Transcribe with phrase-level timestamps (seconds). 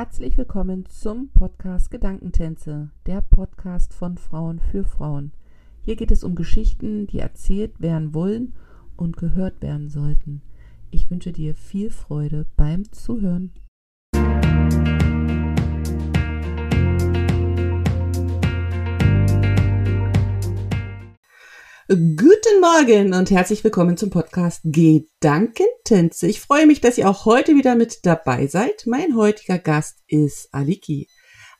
[0.00, 5.30] Herzlich willkommen zum Podcast Gedankentänze, der Podcast von Frauen für Frauen.
[5.82, 8.54] Hier geht es um Geschichten, die erzählt werden wollen
[8.96, 10.40] und gehört werden sollten.
[10.90, 13.52] Ich wünsche dir viel Freude beim Zuhören.
[21.92, 26.28] Guten Morgen und herzlich willkommen zum Podcast Gedankentänze.
[26.28, 28.84] Ich freue mich, dass ihr auch heute wieder mit dabei seid.
[28.86, 31.08] Mein heutiger Gast ist Aliki.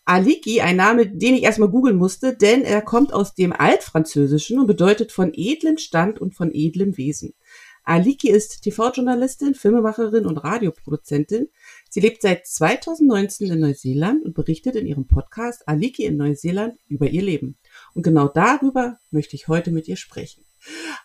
[0.04, 4.68] Aliki, ein Name, den ich erstmal googeln musste, denn er kommt aus dem Altfranzösischen und
[4.68, 7.34] bedeutet von edlem Stand und von edlem Wesen.
[7.82, 11.48] Aliki ist TV-Journalistin, Filmemacherin und Radioproduzentin.
[11.88, 17.08] Sie lebt seit 2019 in Neuseeland und berichtet in ihrem Podcast Aliki in Neuseeland über
[17.08, 17.56] ihr Leben.
[17.94, 20.44] Und genau darüber möchte ich heute mit ihr sprechen.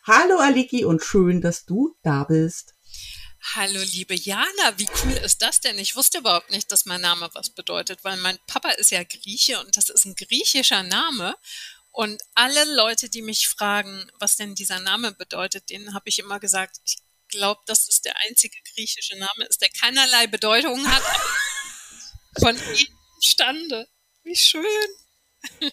[0.04, 2.74] Hallo Aliki und schön, dass du da bist.
[3.54, 5.78] Hallo liebe Jana, wie cool ist das denn?
[5.78, 9.60] Ich wusste überhaupt nicht, dass mein Name was bedeutet, weil mein Papa ist ja Grieche
[9.60, 11.36] und das ist ein griechischer Name.
[11.92, 16.40] Und alle Leute, die mich fragen, was denn dieser Name bedeutet, denen habe ich immer
[16.40, 16.98] gesagt, ich
[17.30, 21.04] glaube, dass es der einzige griechische Name ist, der keinerlei Bedeutung hat.
[22.40, 23.88] von jedem Stande.
[24.24, 24.66] Wie schön.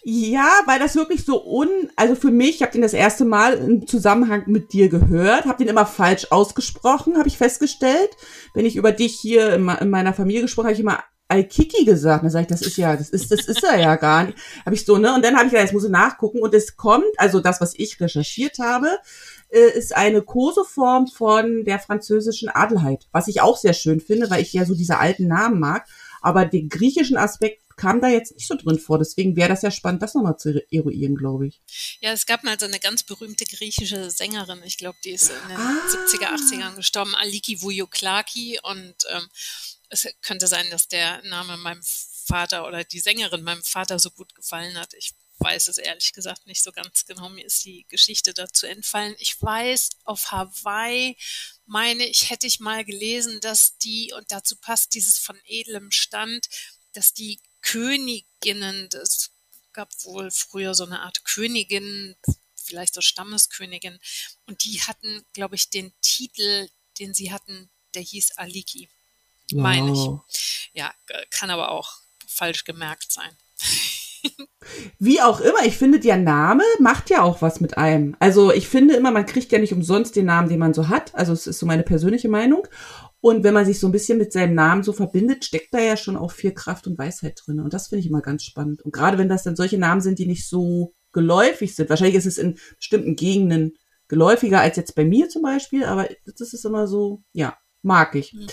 [0.03, 3.53] Ja, weil das wirklich so un, also für mich, ich habe den das erste Mal
[3.53, 8.09] im Zusammenhang mit dir gehört, habe den immer falsch ausgesprochen, habe ich festgestellt.
[8.53, 12.23] Wenn ich über dich hier in, in meiner Familie gesprochen habe, ich immer Alkiki gesagt.
[12.23, 14.37] Dann sage ich, das ist ja, das ist, das ist er ja gar nicht.
[14.65, 15.13] Habe ich so, ne?
[15.15, 16.41] Und dann habe ich gesagt, jetzt muss ich nachgucken.
[16.41, 18.99] Und es kommt, also das, was ich recherchiert habe,
[19.49, 24.41] äh, ist eine Koseform von der französischen Adelheid, was ich auch sehr schön finde, weil
[24.41, 25.87] ich ja so diese alten Namen mag.
[26.21, 28.99] Aber den griechischen Aspekt kam da jetzt nicht so drin vor.
[28.99, 31.61] Deswegen wäre das ja spannend, das nochmal zu eruieren, glaube ich.
[32.01, 34.61] Ja, es gab mal so eine ganz berühmte griechische Sängerin.
[34.63, 35.81] Ich glaube, die ist in den ah.
[35.89, 38.59] 70er, 80ern gestorben, Aliki Vouyoklaki.
[38.63, 39.27] Und ähm,
[39.89, 41.81] es könnte sein, dass der Name meinem
[42.25, 44.93] Vater oder die Sängerin meinem Vater so gut gefallen hat.
[44.93, 47.29] Ich weiß es ehrlich gesagt nicht so ganz genau.
[47.29, 49.15] Mir ist die Geschichte dazu entfallen.
[49.19, 51.17] Ich weiß, auf Hawaii
[51.65, 56.47] meine ich, hätte ich mal gelesen, dass die, und dazu passt dieses von edlem Stand,
[56.93, 59.31] dass die Königinnen, es
[59.73, 62.15] gab wohl früher so eine Art Königin,
[62.55, 63.99] vielleicht so Stammeskönigin,
[64.45, 66.69] und die hatten, glaube ich, den Titel,
[66.99, 68.89] den sie hatten, der hieß Aliki,
[69.51, 69.61] wow.
[69.61, 70.69] meine ich.
[70.73, 70.93] Ja,
[71.31, 71.91] kann aber auch
[72.27, 73.35] falsch gemerkt sein.
[74.99, 78.15] Wie auch immer, ich finde, der Name macht ja auch was mit einem.
[78.19, 81.13] Also ich finde immer, man kriegt ja nicht umsonst den Namen, den man so hat.
[81.15, 82.67] Also es ist so meine persönliche Meinung.
[83.23, 85.95] Und wenn man sich so ein bisschen mit seinem Namen so verbindet, steckt da ja
[85.95, 87.61] schon auch viel Kraft und Weisheit drin.
[87.61, 88.81] Und das finde ich immer ganz spannend.
[88.81, 91.89] Und gerade wenn das dann solche Namen sind, die nicht so geläufig sind.
[91.89, 93.77] Wahrscheinlich ist es in bestimmten Gegenden
[94.09, 98.33] geläufiger als jetzt bei mir zum Beispiel, aber das ist immer so, ja, mag ich.
[98.33, 98.47] Mhm.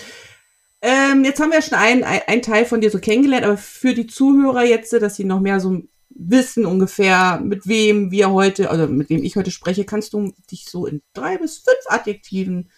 [0.82, 4.06] Ähm, jetzt haben wir schon einen, einen Teil von dir so kennengelernt, aber für die
[4.06, 9.10] Zuhörer jetzt, dass sie noch mehr so wissen ungefähr, mit wem wir heute, also mit
[9.10, 12.70] wem ich heute spreche, kannst du dich so in drei bis fünf Adjektiven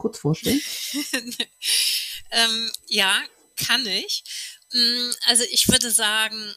[0.00, 0.60] kurz vorstellen?
[2.30, 3.22] ähm, ja,
[3.56, 4.24] kann ich.
[4.72, 6.54] Mm, also ich würde sagen,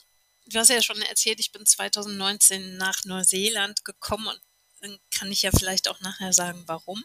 [0.47, 4.41] du hast ja schon erzählt, ich bin 2019 nach Neuseeland gekommen und
[4.81, 7.03] dann kann ich ja vielleicht auch nachher sagen, warum.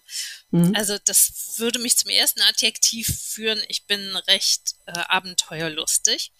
[0.50, 0.74] Mhm.
[0.74, 3.62] Also das würde mich zum ersten Adjektiv führen.
[3.68, 6.32] Ich bin recht äh, abenteuerlustig.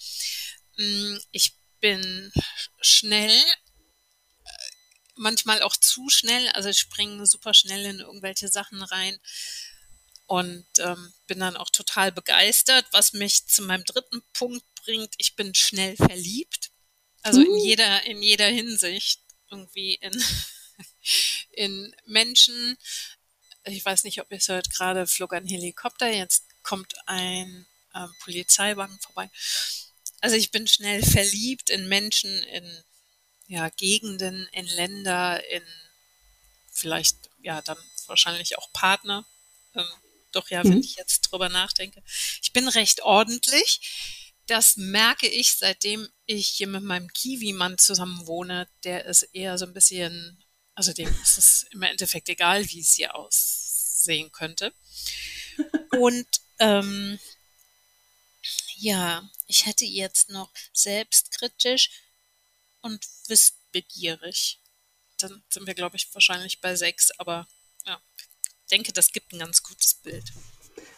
[0.76, 2.32] Mm, ich bin
[2.80, 4.50] schnell, äh,
[5.14, 6.48] manchmal auch zu schnell.
[6.50, 9.18] Also ich springe super schnell in irgendwelche Sachen rein
[10.28, 15.14] und ähm, bin dann auch total begeistert, was mich zu meinem dritten Punkt bringt.
[15.16, 16.70] Ich bin schnell verliebt,
[17.22, 17.64] also in uh.
[17.64, 20.12] jeder in jeder Hinsicht irgendwie in
[21.52, 22.76] in Menschen.
[23.64, 24.70] Ich weiß nicht, ob ihr es hört.
[24.70, 26.10] Gerade flog ein Helikopter.
[26.10, 29.30] Jetzt kommt ein ähm, Polizeiwagen vorbei.
[30.20, 32.84] Also ich bin schnell verliebt in Menschen, in
[33.46, 35.62] ja, Gegenden, in Länder, in
[36.70, 39.26] vielleicht ja dann wahrscheinlich auch Partner.
[39.74, 39.86] Ähm,
[40.32, 40.70] doch ja, mhm.
[40.70, 42.02] wenn ich jetzt drüber nachdenke.
[42.42, 43.80] Ich bin recht ordentlich.
[44.46, 48.68] Das merke ich, seitdem ich hier mit meinem Kiwi-Mann zusammen wohne.
[48.84, 50.42] Der ist eher so ein bisschen,
[50.74, 54.72] also dem ist es im Endeffekt egal, wie es hier aussehen könnte.
[55.98, 56.26] Und
[56.58, 57.18] ähm,
[58.76, 61.90] ja, ich hätte jetzt noch selbstkritisch
[62.80, 64.60] und wissbegierig.
[65.18, 67.48] Dann sind wir, glaube ich, wahrscheinlich bei sechs, aber
[68.68, 70.24] denke, das gibt ein ganz gutes Bild.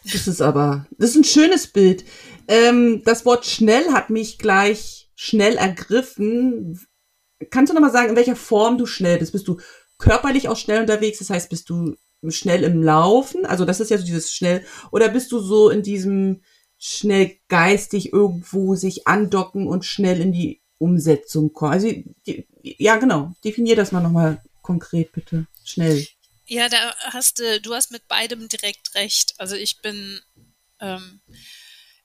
[0.04, 2.04] Das ist aber, das ist ein schönes Bild.
[2.48, 6.80] Ähm, das Wort schnell hat mich gleich schnell ergriffen.
[7.50, 9.32] Kannst du nochmal sagen, in welcher Form du schnell bist?
[9.32, 9.60] Bist du
[9.98, 11.18] körperlich auch schnell unterwegs?
[11.18, 11.96] Das heißt, bist du
[12.28, 13.46] schnell im Laufen?
[13.46, 14.64] Also das ist ja so dieses schnell.
[14.90, 16.42] Oder bist du so in diesem
[16.78, 21.72] schnell geistig irgendwo sich andocken und schnell in die Umsetzung kommen.
[21.72, 21.88] Also,
[22.26, 23.34] die, ja, genau.
[23.44, 25.46] Definier das mal nochmal konkret, bitte.
[25.62, 26.06] Schnell.
[26.50, 29.34] Ja, da hast du, du hast mit beidem direkt recht.
[29.38, 30.20] Also ich bin,
[30.80, 31.20] ähm,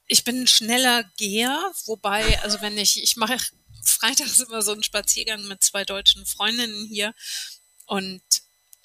[0.06, 3.40] ich bin ein schneller Geher, wobei, also wenn ich, ich mache
[3.84, 7.16] freitags immer so einen Spaziergang mit zwei deutschen Freundinnen hier
[7.88, 8.22] und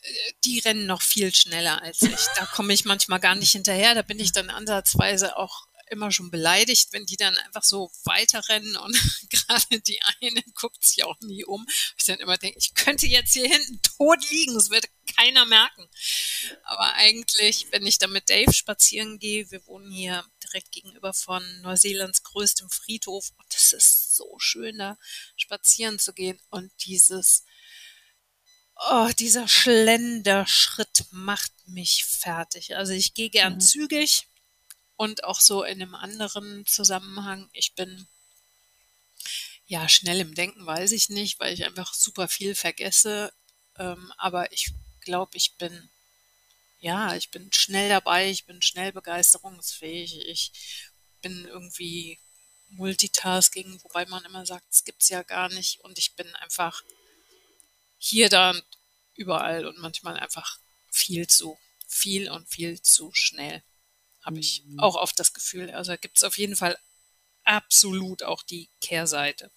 [0.01, 2.27] äh, die rennen noch viel schneller als ich.
[2.37, 3.95] Da komme ich manchmal gar nicht hinterher.
[3.95, 8.77] Da bin ich dann ansatzweise auch immer schon beleidigt, wenn die dann einfach so weiterrennen
[8.77, 8.95] und
[9.31, 11.67] gerade die eine guckt sich auch nie um.
[11.99, 15.89] Ich dann immer denke, ich könnte jetzt hier hinten tot liegen, das würde keiner merken.
[16.63, 21.43] Aber eigentlich, wenn ich dann mit Dave spazieren gehe, wir wohnen hier direkt gegenüber von
[21.63, 24.99] Neuseelands größtem Friedhof und das ist so schön, da
[25.37, 27.45] spazieren zu gehen und dieses
[28.89, 32.77] Oh, dieser Schlenderschritt macht mich fertig.
[32.77, 33.61] Also ich gehe gern mhm.
[33.61, 34.30] zügig,
[35.01, 37.49] und auch so in einem anderen Zusammenhang.
[37.55, 38.07] Ich bin
[39.65, 43.33] ja schnell im Denken, weiß ich nicht, weil ich einfach super viel vergesse.
[43.79, 45.89] Ähm, aber ich glaube, ich bin
[46.81, 50.53] ja, ich bin schnell dabei, ich bin schnell begeisterungsfähig, ich
[51.23, 52.19] bin irgendwie
[52.69, 56.85] Multitasking, wobei man immer sagt, es gibt's ja gar nicht und ich bin einfach
[57.97, 58.65] hier, da und
[59.15, 60.59] überall und manchmal einfach
[60.91, 61.59] viel zu
[61.89, 63.63] viel und viel zu schnell
[64.23, 64.81] habe ich mhm.
[64.81, 65.71] auch oft das Gefühl.
[65.71, 66.77] Also gibt es auf jeden Fall
[67.45, 69.51] absolut auch die Kehrseite.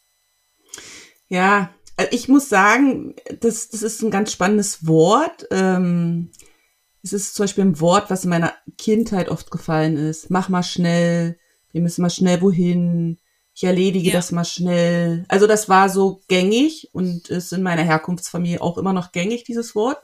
[1.27, 5.47] Ja, äh, ich muss sagen, das, das ist ein ganz spannendes Wort.
[5.51, 6.31] Ähm,
[7.01, 10.29] es ist zum Beispiel ein Wort, was in meiner Kindheit oft gefallen ist.
[10.29, 11.37] Mach mal schnell,
[11.71, 13.19] wir müssen mal schnell wohin,
[13.55, 14.13] ich erledige ja.
[14.13, 15.25] das mal schnell.
[15.27, 19.75] Also das war so gängig und ist in meiner Herkunftsfamilie auch immer noch gängig, dieses
[19.75, 20.01] Wort.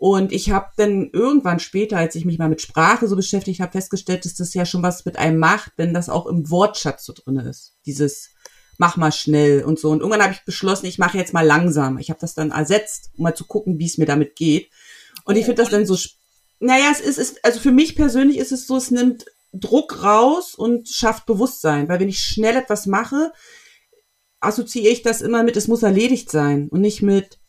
[0.00, 3.72] Und ich habe dann irgendwann später, als ich mich mal mit Sprache so beschäftigt habe,
[3.72, 7.12] festgestellt, dass das ja schon was mit einem macht, wenn das auch im Wortschatz so
[7.12, 7.74] drin ist.
[7.84, 8.30] Dieses
[8.78, 9.90] mach mal schnell und so.
[9.90, 11.98] Und irgendwann habe ich beschlossen, ich mache jetzt mal langsam.
[11.98, 14.70] Ich habe das dann ersetzt, um mal zu gucken, wie es mir damit geht.
[15.26, 15.98] Und ich finde das dann so,
[16.60, 20.54] naja, es ist, ist, also für mich persönlich ist es so, es nimmt Druck raus
[20.54, 21.90] und schafft Bewusstsein.
[21.90, 23.34] Weil wenn ich schnell etwas mache,
[24.40, 27.39] assoziiere ich das immer mit, es muss erledigt sein und nicht mit,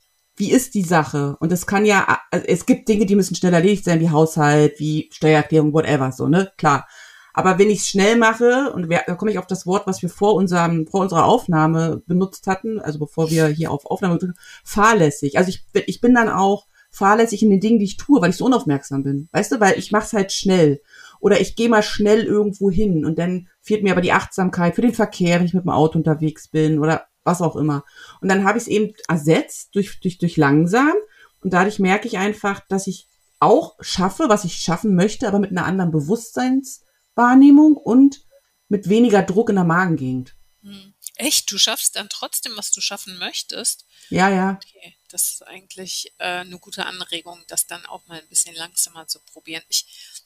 [0.42, 1.38] wie ist die Sache?
[1.40, 4.80] Und es kann ja, also es gibt Dinge, die müssen schnell erledigt sein, wie Haushalt,
[4.80, 6.52] wie Steuererklärung, whatever, so, ne?
[6.58, 6.88] Klar.
[7.32, 10.10] Aber wenn ich es schnell mache, und da komme ich auf das Wort, was wir
[10.10, 14.18] vor unserem, vor unserer Aufnahme benutzt hatten, also bevor wir hier auf Aufnahme
[14.64, 15.38] fahrlässig.
[15.38, 18.32] Also ich bin, ich bin dann auch fahrlässig in den Dingen, die ich tue, weil
[18.32, 19.30] ich so unaufmerksam bin.
[19.34, 20.82] Weißt du, weil ich mache es halt schnell.
[21.20, 24.82] Oder ich gehe mal schnell irgendwo hin und dann fehlt mir aber die Achtsamkeit für
[24.82, 27.84] den Verkehr, wenn ich mit dem Auto unterwegs bin oder was auch immer.
[28.22, 30.94] Und dann habe ich es eben ersetzt durch, durch, durch langsam.
[31.42, 33.08] Und dadurch merke ich einfach, dass ich
[33.40, 38.22] auch schaffe, was ich schaffen möchte, aber mit einer anderen Bewusstseinswahrnehmung und
[38.70, 40.36] mit weniger Druck in der Magengegend.
[40.62, 40.94] Hm.
[41.16, 41.52] Echt?
[41.52, 43.86] Du schaffst dann trotzdem, was du schaffen möchtest?
[44.10, 44.60] Ja, ja.
[44.64, 49.08] Okay, das ist eigentlich äh, eine gute Anregung, das dann auch mal ein bisschen langsamer
[49.08, 49.64] zu probieren.
[49.70, 50.21] Ich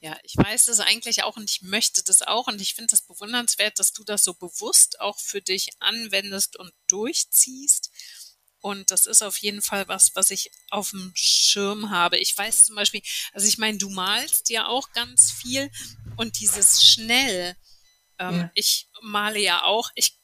[0.00, 3.02] ja, ich weiß das eigentlich auch und ich möchte das auch und ich finde das
[3.02, 7.90] bewundernswert, dass du das so bewusst auch für dich anwendest und durchziehst.
[8.62, 12.18] Und das ist auf jeden Fall was, was ich auf dem Schirm habe.
[12.18, 13.02] Ich weiß zum Beispiel,
[13.32, 15.70] also ich meine, du malst ja auch ganz viel
[16.16, 17.56] und dieses schnell,
[18.18, 18.50] ähm, ja.
[18.54, 19.90] ich male ja auch.
[19.94, 20.18] Ich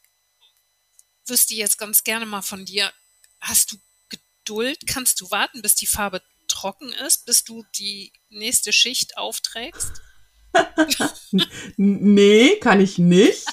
[1.27, 2.93] wüsste jetzt ganz gerne mal von dir,
[3.41, 3.77] hast du
[4.09, 4.87] Geduld?
[4.87, 6.23] Kannst du warten, bis die Farbe
[6.67, 10.03] trocken ist, bis du die nächste Schicht aufträgst?
[11.77, 13.47] nee, kann ich nicht.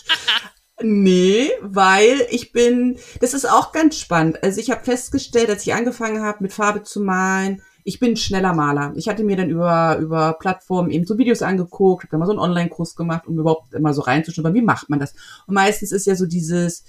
[0.81, 4.41] Nee, weil ich bin, das ist auch ganz spannend.
[4.43, 8.53] Also ich habe festgestellt, als ich angefangen habe, mit Farbe zu malen, ich bin schneller
[8.53, 8.93] Maler.
[8.95, 12.31] Ich hatte mir dann über, über Plattformen eben so Videos angeguckt, habe dann mal so
[12.31, 15.13] einen Online-Kurs gemacht, um überhaupt immer so reinzuschnuppern, wie macht man das?
[15.45, 16.83] Und meistens ist ja so dieses,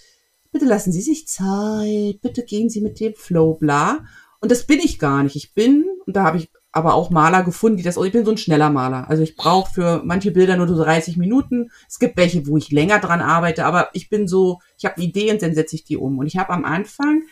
[0.52, 4.04] bitte lassen Sie sich Zeit, bitte gehen Sie mit dem Flow, bla.
[4.44, 5.36] Und das bin ich gar nicht.
[5.36, 8.30] Ich bin, und da habe ich aber auch Maler gefunden, die das, ich bin so
[8.30, 9.08] ein schneller Maler.
[9.08, 11.70] Also ich brauche für manche Bilder nur so 30 Minuten.
[11.88, 15.06] Es gibt welche, wo ich länger dran arbeite, aber ich bin so, ich habe eine
[15.06, 16.18] Idee und dann setze ich die um.
[16.18, 17.22] Und ich habe am Anfang,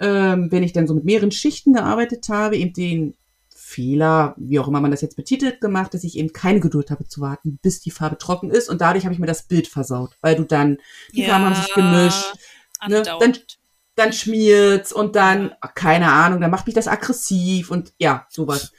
[0.00, 3.14] ähm, wenn ich dann so mit mehreren Schichten gearbeitet habe, eben den
[3.56, 7.08] Fehler, wie auch immer man das jetzt betitelt, gemacht, dass ich eben keine Geduld habe
[7.08, 8.68] zu warten, bis die Farbe trocken ist.
[8.68, 10.76] Und dadurch habe ich mir das Bild versaut, weil du dann,
[11.14, 12.34] die ja, Farben haben sich gemischt.
[12.86, 13.02] Ne?
[13.02, 13.38] Dann,
[13.96, 18.72] dann schmiert's und dann, keine Ahnung, dann macht mich das aggressiv und ja, sowas.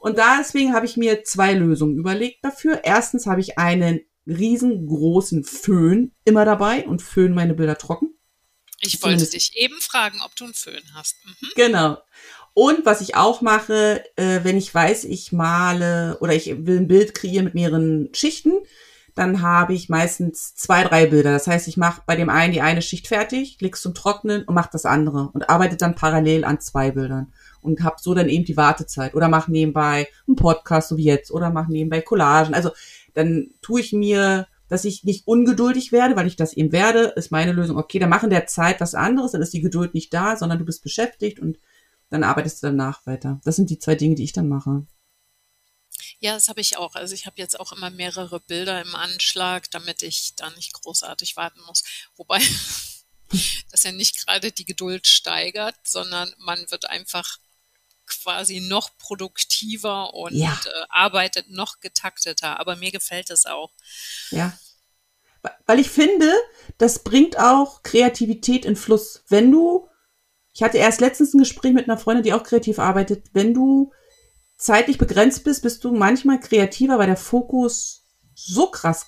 [0.00, 2.82] Und deswegen habe ich mir zwei Lösungen überlegt dafür.
[2.84, 8.14] Erstens habe ich einen riesengroßen Föhn immer dabei und föhn meine Bilder trocken.
[8.80, 9.34] Ich wollte Zumindest.
[9.34, 11.16] dich eben fragen, ob du einen Föhn hast.
[11.24, 11.48] Mhm.
[11.56, 11.98] Genau.
[12.54, 16.88] Und was ich auch mache, äh, wenn ich weiß, ich male oder ich will ein
[16.88, 18.52] Bild kreieren mit mehreren Schichten,
[19.18, 21.32] dann habe ich meistens zwei, drei Bilder.
[21.32, 24.54] Das heißt, ich mache bei dem einen die eine Schicht fertig, leg's zum Trocknen und
[24.54, 28.44] mache das andere und arbeite dann parallel an zwei Bildern und habe so dann eben
[28.44, 32.54] die Wartezeit oder mache nebenbei einen Podcast, so wie jetzt, oder mache nebenbei Collagen.
[32.54, 32.70] Also
[33.14, 37.32] dann tue ich mir, dass ich nicht ungeduldig werde, weil ich das eben werde, ist
[37.32, 37.76] meine Lösung.
[37.76, 40.64] Okay, dann machen der Zeit was anderes, dann ist die Geduld nicht da, sondern du
[40.64, 41.58] bist beschäftigt und
[42.08, 43.40] dann arbeitest du danach weiter.
[43.44, 44.86] Das sind die zwei Dinge, die ich dann mache.
[46.20, 46.94] Ja, das habe ich auch.
[46.94, 51.36] Also ich habe jetzt auch immer mehrere Bilder im Anschlag, damit ich da nicht großartig
[51.36, 51.84] warten muss.
[52.16, 52.40] Wobei
[53.70, 57.38] das ja nicht gerade die Geduld steigert, sondern man wird einfach
[58.06, 60.58] quasi noch produktiver und ja.
[60.64, 62.58] äh, arbeitet noch getakteter.
[62.58, 63.70] Aber mir gefällt es auch.
[64.30, 64.58] Ja.
[65.66, 66.32] Weil ich finde,
[66.78, 69.22] das bringt auch Kreativität in Fluss.
[69.28, 69.88] Wenn du,
[70.52, 73.92] ich hatte erst letztens ein Gespräch mit einer Freundin, die auch kreativ arbeitet, wenn du
[74.58, 79.06] zeitlich begrenzt bist, bist du manchmal kreativer, weil der Fokus so krass,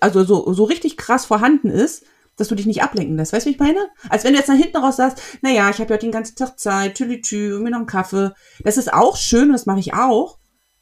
[0.00, 2.04] also so, so richtig krass vorhanden ist,
[2.36, 3.32] dass du dich nicht ablenken lässt.
[3.32, 3.90] Weißt du, wie ich meine?
[4.08, 6.58] Als wenn du jetzt nach hinten raus sagst, naja, ich habe ja den ganzen Tag
[6.58, 8.32] Zeit, tülitü, mir noch einen Kaffee.
[8.60, 10.38] Das ist auch schön, das mache ich auch.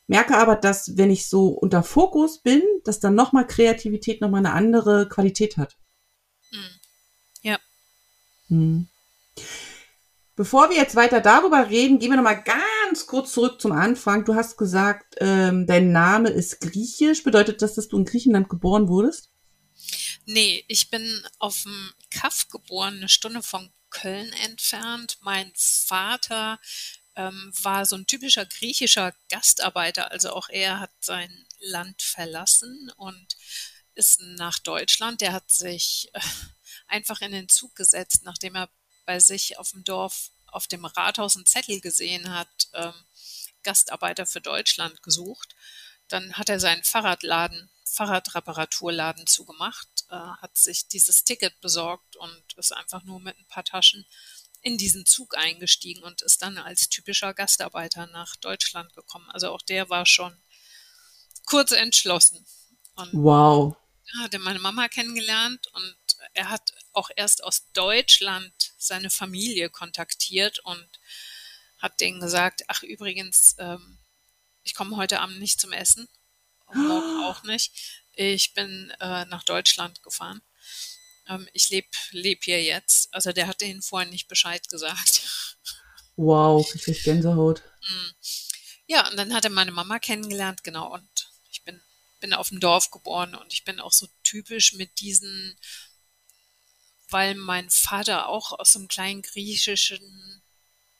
[0.06, 4.52] Merke aber, dass wenn ich so unter Fokus bin, dass dann nochmal Kreativität nochmal eine
[4.52, 5.76] andere Qualität hat.
[6.50, 6.60] Hm.
[7.42, 7.58] Ja.
[8.48, 8.88] Hm.
[10.37, 14.26] Bevor wir jetzt weiter darüber reden, gehen wir nochmal ganz kurz zurück zum Anfang.
[14.26, 17.23] Du hast gesagt, ähm, dein Name ist griechisch.
[17.23, 19.31] Bedeutet das, dass du in Griechenland geboren wurdest?
[20.26, 25.16] Nee, ich bin auf dem Kaff geboren, eine Stunde von Köln entfernt.
[25.23, 26.61] Mein Vater
[27.14, 33.37] ähm, war so ein typischer griechischer Gastarbeiter, also auch er hat sein Land verlassen und
[33.95, 35.23] ist nach Deutschland.
[35.23, 36.21] Der hat sich äh,
[36.88, 38.69] einfach in den Zug gesetzt, nachdem er
[39.06, 42.94] bei sich auf dem Dorf auf dem Rathaus einen Zettel gesehen hat, ähm,
[43.62, 45.54] Gastarbeiter für Deutschland gesucht.
[46.08, 52.72] Dann hat er seinen Fahrradladen, Fahrradreparaturladen zugemacht, äh, hat sich dieses Ticket besorgt und ist
[52.72, 54.06] einfach nur mit ein paar Taschen
[54.62, 59.28] in diesen Zug eingestiegen und ist dann als typischer Gastarbeiter nach Deutschland gekommen.
[59.30, 60.36] Also auch der war schon
[61.44, 62.44] kurz entschlossen.
[62.96, 63.76] Und wow.
[64.18, 65.96] Hatte meine Mama kennengelernt und
[66.34, 70.88] er hat auch erst aus Deutschland seine Familie kontaktiert und
[71.78, 73.98] hat denen gesagt, ach übrigens, ähm,
[74.62, 76.08] ich komme heute Abend nicht zum Essen,
[76.72, 77.72] morgen auch nicht.
[78.12, 80.40] Ich bin äh, nach Deutschland gefahren.
[81.28, 83.12] Ähm, ich lebe leb hier jetzt.
[83.12, 85.22] Also der hat denen vorhin nicht Bescheid gesagt.
[86.16, 87.62] Wow, richtig Gänsehaut.
[87.88, 88.10] Mm.
[88.88, 90.92] Ja, und dann hat er meine Mama kennengelernt, genau.
[90.92, 91.08] Und
[92.20, 95.58] bin, auf dem Dorf geboren und ich bin auch so typisch mit diesen
[97.11, 100.42] weil mein Vater auch aus einem kleinen griechischen,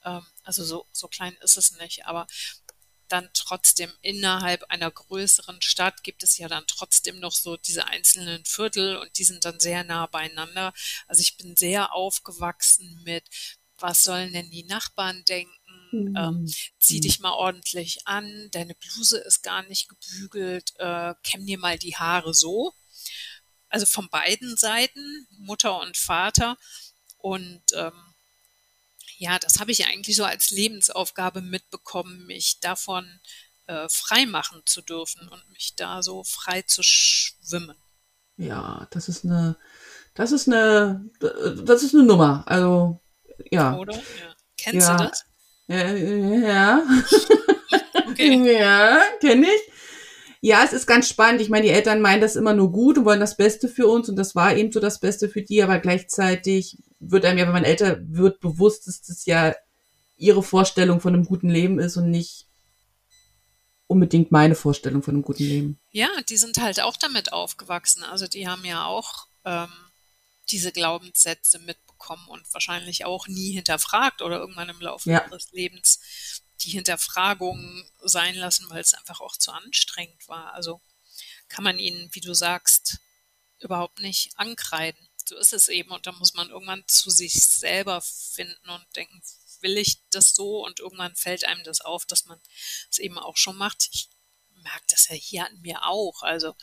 [0.04, 2.26] ähm, also so, so klein ist es nicht, aber
[3.08, 8.44] dann trotzdem innerhalb einer größeren Stadt gibt es ja dann trotzdem noch so diese einzelnen
[8.44, 10.73] Viertel und die sind dann sehr nah beieinander.
[11.06, 13.28] Also ich bin sehr aufgewachsen mit,
[13.78, 15.52] was sollen denn die Nachbarn denken?
[15.93, 16.16] Mhm.
[16.16, 21.59] Ähm, zieh dich mal ordentlich an, deine Bluse ist gar nicht gebügelt, äh, kämm dir
[21.59, 22.75] mal die Haare so
[23.76, 26.57] also von beiden Seiten, Mutter und Vater.
[27.19, 28.14] Und ähm,
[29.19, 33.21] ja, das habe ich eigentlich so als Lebensaufgabe mitbekommen, mich davon
[33.66, 37.76] äh, frei machen zu dürfen und mich da so frei zu schwimmen.
[38.38, 39.59] Ja, das ist eine,
[40.14, 42.45] das ist eine, das ist eine Nummer.
[42.47, 43.02] Also,
[43.50, 43.76] ja.
[43.76, 43.95] Oder?
[43.95, 44.37] Ja.
[44.57, 44.97] Kennst ja.
[44.97, 45.25] du das?
[45.68, 46.82] Ja, ja.
[48.08, 48.52] okay.
[48.58, 49.73] ja, kenne ich.
[50.40, 51.40] Ja, es ist ganz spannend.
[51.40, 54.08] Ich meine, die Eltern meinen das immer nur gut und wollen das Beste für uns
[54.08, 57.52] und das war eben so das Beste für die, aber gleichzeitig wird einem ja, wenn
[57.52, 59.54] man älter wird, bewusst, dass das ja
[60.16, 62.46] ihre Vorstellung von einem guten Leben ist und nicht
[63.87, 65.78] unbedingt meine Vorstellung von einem guten Leben.
[65.90, 68.02] Ja, die sind halt auch damit aufgewachsen.
[68.02, 69.68] Also die haben ja auch ähm,
[70.50, 71.58] diese Glaubenssätze
[71.96, 75.26] mitbekommen und wahrscheinlich auch nie hinterfragt oder irgendwann im Laufe ja.
[75.26, 80.54] ihres Lebens die Hinterfragung sein lassen, weil es einfach auch zu anstrengend war.
[80.54, 80.80] Also
[81.48, 82.98] kann man ihnen, wie du sagst,
[83.60, 85.08] überhaupt nicht ankreiden.
[85.28, 85.90] So ist es eben.
[85.90, 89.22] Und da muss man irgendwann zu sich selber finden und denken,
[89.60, 90.64] will ich das so?
[90.64, 92.40] Und irgendwann fällt einem das auf, dass man
[92.90, 93.88] es eben auch schon macht.
[93.92, 94.08] Ich
[94.62, 96.22] merke das ja hier an mir auch.
[96.22, 96.54] Also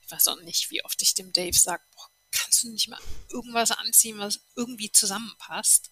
[0.00, 1.82] ich weiß auch nicht, wie oft ich dem Dave sage,
[2.30, 5.90] kannst du nicht mal irgendwas anziehen, was irgendwie zusammenpasst?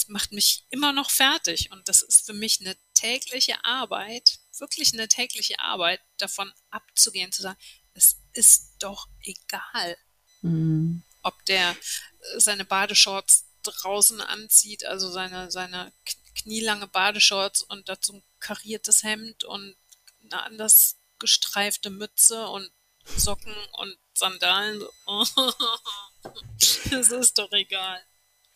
[0.00, 4.92] das macht mich immer noch fertig und das ist für mich eine tägliche Arbeit, wirklich
[4.94, 7.58] eine tägliche Arbeit, davon abzugehen, zu sagen,
[7.94, 9.96] es ist doch egal,
[10.42, 11.02] mhm.
[11.22, 15.92] ob der äh, seine Badeshorts draußen anzieht, also seine, seine
[16.34, 19.76] knielange Badeshorts und dazu ein kariertes Hemd und
[20.22, 22.70] eine anders gestreifte Mütze und
[23.16, 24.82] Socken und Sandalen.
[26.90, 27.98] das ist doch egal.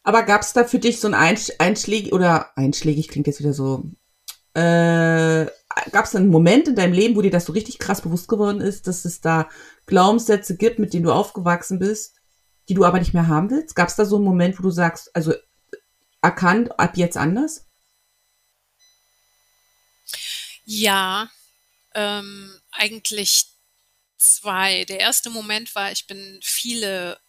[0.04, 3.85] Aber gab es da für dich so ein Einschläg oder einschlägig klingt jetzt wieder so.
[4.52, 5.47] Äh,
[5.90, 8.61] gab es einen Moment in deinem Leben, wo dir das so richtig krass bewusst geworden
[8.61, 9.49] ist, dass es da
[9.87, 12.21] Glaubenssätze gibt, mit denen du aufgewachsen bist,
[12.68, 13.75] die du aber nicht mehr haben willst?
[13.75, 15.33] Gab es da so einen Moment, wo du sagst, also
[16.21, 17.66] erkannt, ab jetzt anders?
[20.64, 21.30] Ja,
[21.94, 23.53] ähm, eigentlich
[24.25, 24.85] zwei.
[24.85, 27.21] Der erste Moment war, ich bin viele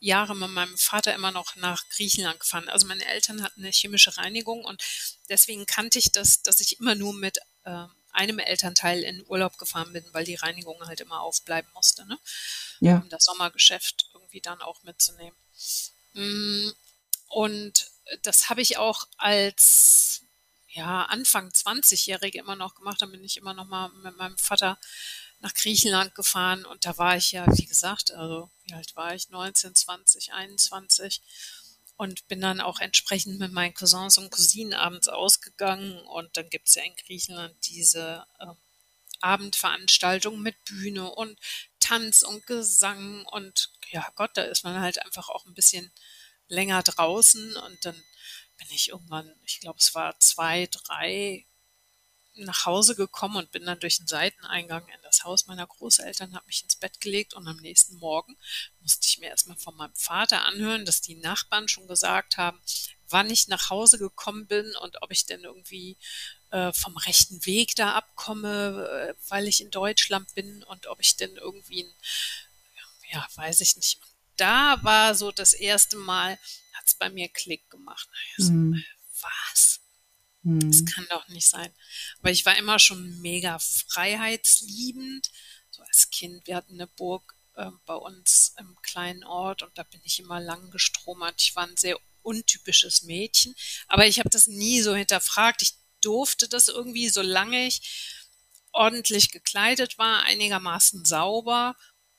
[0.00, 2.68] Jahre mit meinem Vater immer noch nach Griechenland gefahren.
[2.68, 4.82] Also meine Eltern hatten eine chemische Reinigung und
[5.28, 9.92] deswegen kannte ich das, dass ich immer nur mit äh, einem Elternteil in Urlaub gefahren
[9.92, 12.18] bin, weil die Reinigung halt immer aufbleiben musste, ne?
[12.80, 12.98] Ja.
[12.98, 15.36] Um das Sommergeschäft irgendwie dann auch mitzunehmen.
[16.14, 16.70] Mm,
[17.28, 17.90] und
[18.22, 20.22] das habe ich auch als
[20.68, 23.02] ja, Anfang 20-Jährige immer noch gemacht.
[23.02, 24.78] Dann bin ich immer noch mal mit meinem Vater
[25.40, 29.30] nach Griechenland gefahren und da war ich ja, wie gesagt, also wie alt war ich?
[29.30, 31.22] 19, 20, 21
[31.96, 36.76] und bin dann auch entsprechend mit meinen Cousins und Cousinen abends ausgegangen und dann gibt's
[36.76, 38.46] ja in Griechenland diese äh,
[39.20, 41.38] Abendveranstaltung mit Bühne und
[41.80, 45.90] Tanz und Gesang und ja Gott, da ist man halt einfach auch ein bisschen
[46.46, 47.96] länger draußen und dann
[48.58, 51.47] bin ich irgendwann, ich glaube es war zwei, drei
[52.44, 56.46] nach Hause gekommen und bin dann durch den Seiteneingang in das Haus meiner Großeltern, habe
[56.46, 58.36] mich ins Bett gelegt und am nächsten Morgen
[58.80, 62.60] musste ich mir erstmal von meinem Vater anhören, dass die Nachbarn schon gesagt haben,
[63.08, 65.96] wann ich nach Hause gekommen bin und ob ich denn irgendwie
[66.50, 71.16] äh, vom rechten Weg da abkomme, äh, weil ich in Deutschland bin und ob ich
[71.16, 71.94] denn irgendwie ein,
[73.12, 74.00] ja, weiß ich nicht.
[74.02, 76.38] Und da war so das erste Mal,
[76.74, 78.08] hat es bei mir Klick gemacht.
[78.36, 78.82] Mhm.
[80.42, 80.82] Was?
[80.82, 81.72] Das kann doch nicht sein.
[82.20, 85.30] Aber ich war immer schon mega freiheitsliebend.
[85.70, 89.82] So als Kind, wir hatten eine Burg äh, bei uns im kleinen Ort und da
[89.82, 91.40] bin ich immer lang gestromert.
[91.40, 93.54] Ich war ein sehr untypisches Mädchen,
[93.86, 95.62] aber ich habe das nie so hinterfragt.
[95.62, 98.26] Ich durfte das irgendwie, solange ich
[98.72, 101.76] ordentlich gekleidet war, einigermaßen sauber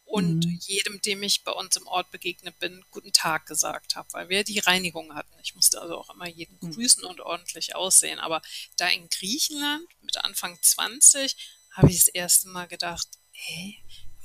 [0.10, 0.60] und mhm.
[0.62, 4.43] jedem, dem ich bei uns im Ort begegnet bin, guten Tag gesagt habe, weil wir
[4.43, 5.36] die Reinigung hatten.
[5.43, 6.72] Ich musste also auch immer jeden mhm.
[6.72, 8.17] grüßen und ordentlich aussehen.
[8.17, 8.41] Aber
[8.76, 11.38] da in Griechenland mit Anfang 20
[11.74, 13.78] habe ich das erste Mal gedacht, hey,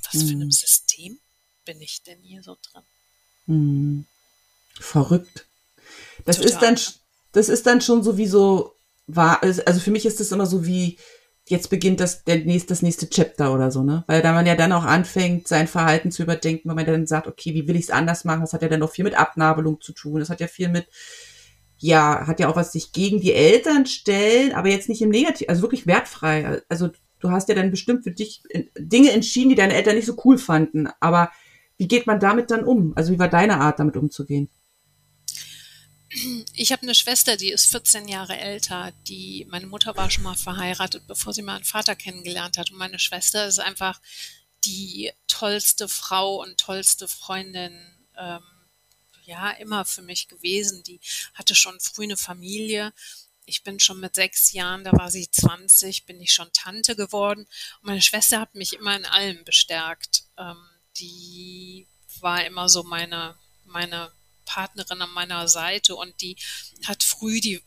[0.05, 0.27] was mhm.
[0.27, 1.19] für einem System
[1.65, 2.83] bin ich denn hier so drin?
[3.45, 4.07] Mhm.
[4.79, 5.45] Verrückt.
[6.25, 6.79] Das Total, ist dann,
[7.31, 8.75] das ist dann schon so wie so,
[9.13, 10.97] also für mich ist das immer so wie,
[11.47, 14.03] jetzt beginnt das, der nächste, das nächste Chapter oder so, ne?
[14.07, 17.27] Weil da man ja dann auch anfängt, sein Verhalten zu überdenken, weil man dann sagt,
[17.27, 18.41] okay, wie will ich es anders machen?
[18.41, 20.19] Das hat ja dann auch viel mit Abnabelung zu tun.
[20.19, 20.87] Das hat ja viel mit,
[21.77, 25.47] ja, hat ja auch was sich gegen die Eltern stellen, aber jetzt nicht im Negativ,
[25.49, 26.61] also wirklich wertfrei.
[26.67, 28.41] Also du hast ja dann bestimmt für dich
[28.77, 30.89] Dinge entschieden, die deine Eltern nicht so cool fanden.
[30.99, 31.31] Aber
[31.77, 32.93] wie geht man damit dann um?
[32.95, 34.49] Also wie war deine Art, damit umzugehen?
[36.53, 38.93] Ich habe eine Schwester, die ist 14 Jahre älter.
[39.07, 42.71] Die, meine Mutter war schon mal verheiratet, bevor sie meinen Vater kennengelernt hat.
[42.71, 43.99] Und meine Schwester ist einfach
[44.63, 47.77] die tollste Frau und tollste Freundin,
[48.17, 48.43] ähm,
[49.23, 50.83] ja, immer für mich gewesen.
[50.83, 51.01] Die
[51.33, 52.93] hatte schon früh eine Familie.
[53.45, 57.41] Ich bin schon mit sechs Jahren, da war sie 20, bin ich schon Tante geworden.
[57.41, 60.23] Und meine Schwester hat mich immer in allem bestärkt.
[60.37, 60.63] Ähm,
[60.97, 61.87] die
[62.21, 64.11] war immer so meine, meine
[64.45, 66.37] Partnerin an meiner Seite und die
[66.85, 67.61] hat früh die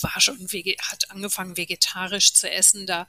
[0.00, 3.06] war schon hat angefangen vegetarisch zu essen, da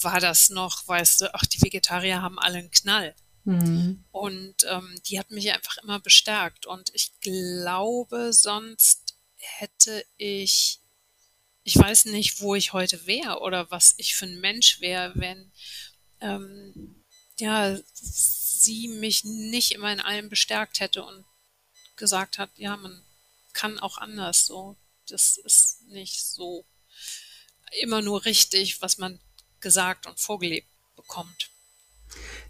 [0.00, 3.14] war das noch, weißt du, ach, die Vegetarier haben alle einen Knall.
[3.44, 4.04] Mhm.
[4.10, 6.66] Und ähm, die hat mich einfach immer bestärkt.
[6.66, 10.80] Und ich glaube, sonst hätte ich,
[11.62, 15.52] ich weiß nicht, wo ich heute wäre oder was ich für ein Mensch wäre, wenn
[16.20, 17.04] ähm,
[17.38, 21.24] ja sie mich nicht immer in allem bestärkt hätte und
[21.96, 23.02] gesagt hat, ja, man
[23.52, 24.76] kann auch anders so.
[25.08, 26.64] Das ist nicht so
[27.80, 29.18] immer nur richtig, was man
[29.60, 31.50] gesagt und vorgelebt bekommt.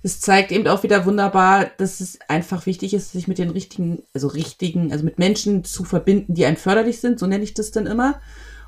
[0.02, 4.02] Das zeigt eben auch wieder wunderbar, dass es einfach wichtig ist, sich mit den richtigen,
[4.12, 7.70] also richtigen, also mit Menschen zu verbinden, die einem förderlich sind, so nenne ich das
[7.70, 8.20] dann immer.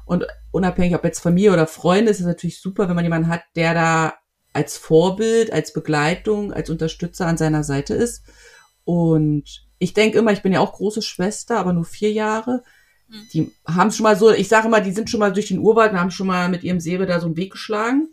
[0.04, 3.42] Und unabhängig, ob jetzt Familie oder Freunde, ist es natürlich super, wenn man jemanden hat,
[3.54, 4.14] der da
[4.54, 8.24] als Vorbild, als Begleitung, als Unterstützer an seiner Seite ist.
[8.84, 12.62] Und ich denke immer, ich bin ja auch große Schwester, aber nur vier Jahre.
[13.08, 13.28] Mhm.
[13.32, 15.92] Die haben schon mal so, ich sage immer, die sind schon mal durch den Urwald
[15.92, 18.08] und haben schon mal mit ihrem Säbel da so einen Weg geschlagen.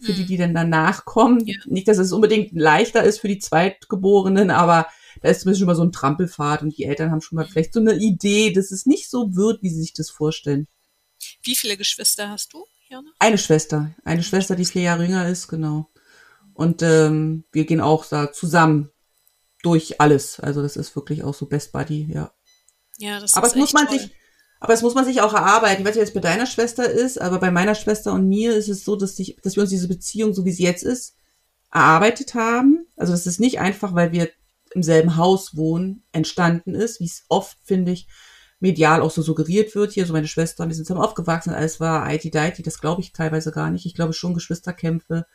[0.00, 0.16] Für mhm.
[0.16, 1.46] die, die dann danach kommen.
[1.46, 1.56] Ja.
[1.64, 4.86] Nicht, dass es unbedingt leichter ist für die Zweitgeborenen, aber
[5.22, 7.50] da ist zumindest schon mal so ein Trampelfahrt und die Eltern haben schon mal mhm.
[7.50, 10.68] vielleicht so eine Idee, dass es nicht so wird, wie sie sich das vorstellen.
[11.42, 13.10] Wie viele Geschwister hast du, Jana?
[13.18, 13.94] Eine Schwester.
[14.04, 15.88] Eine Schwester, die vier Jahre jünger ist, genau.
[16.52, 18.90] Und ähm, wir gehen auch da zusammen
[19.66, 20.38] durch alles.
[20.38, 22.32] Also das ist wirklich auch so Best Buddy, ja.
[22.98, 23.98] Ja, das aber ist es muss man toll.
[23.98, 24.12] sich,
[24.60, 25.82] aber es muss man sich auch erarbeiten.
[25.82, 28.54] Ich weiß nicht, wie es bei deiner Schwester ist, aber bei meiner Schwester und mir
[28.54, 31.16] ist es so, dass, ich, dass wir uns diese Beziehung, so wie sie jetzt ist,
[31.72, 32.86] erarbeitet haben.
[32.96, 34.30] Also das ist nicht einfach, weil wir
[34.70, 38.06] im selben Haus wohnen, entstanden ist, wie es oft, finde ich,
[38.60, 39.92] medial auch so suggeriert wird.
[39.92, 43.50] Hier, so meine Schwester, wir sind zusammen aufgewachsen, alles war IT-Deity, das glaube ich teilweise
[43.50, 43.84] gar nicht.
[43.84, 45.26] Ich glaube schon, Geschwisterkämpfe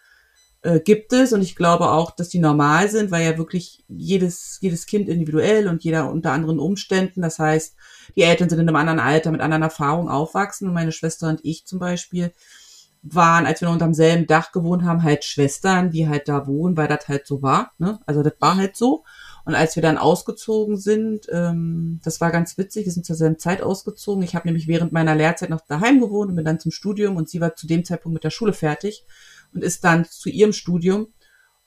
[0.64, 4.60] äh, gibt es und ich glaube auch, dass die normal sind, weil ja wirklich jedes,
[4.62, 7.76] jedes Kind individuell und jeder unter anderen Umständen, das heißt,
[8.16, 11.40] die Eltern sind in einem anderen Alter, mit anderen Erfahrungen aufwachsen und meine Schwester und
[11.44, 12.32] ich zum Beispiel
[13.04, 16.78] waren, als wir noch unterm selben Dach gewohnt haben, halt Schwestern, die halt da wohnen,
[16.78, 17.72] weil das halt so war.
[17.80, 18.00] Ne?
[18.06, 19.04] Also das war halt so.
[19.44, 23.40] Und als wir dann ausgezogen sind, ähm, das war ganz witzig, wir sind zur selben
[23.40, 24.22] Zeit ausgezogen.
[24.22, 27.28] Ich habe nämlich während meiner Lehrzeit noch daheim gewohnt und bin dann zum Studium und
[27.28, 29.04] sie war zu dem Zeitpunkt mit der Schule fertig
[29.54, 31.08] und ist dann zu ihrem Studium.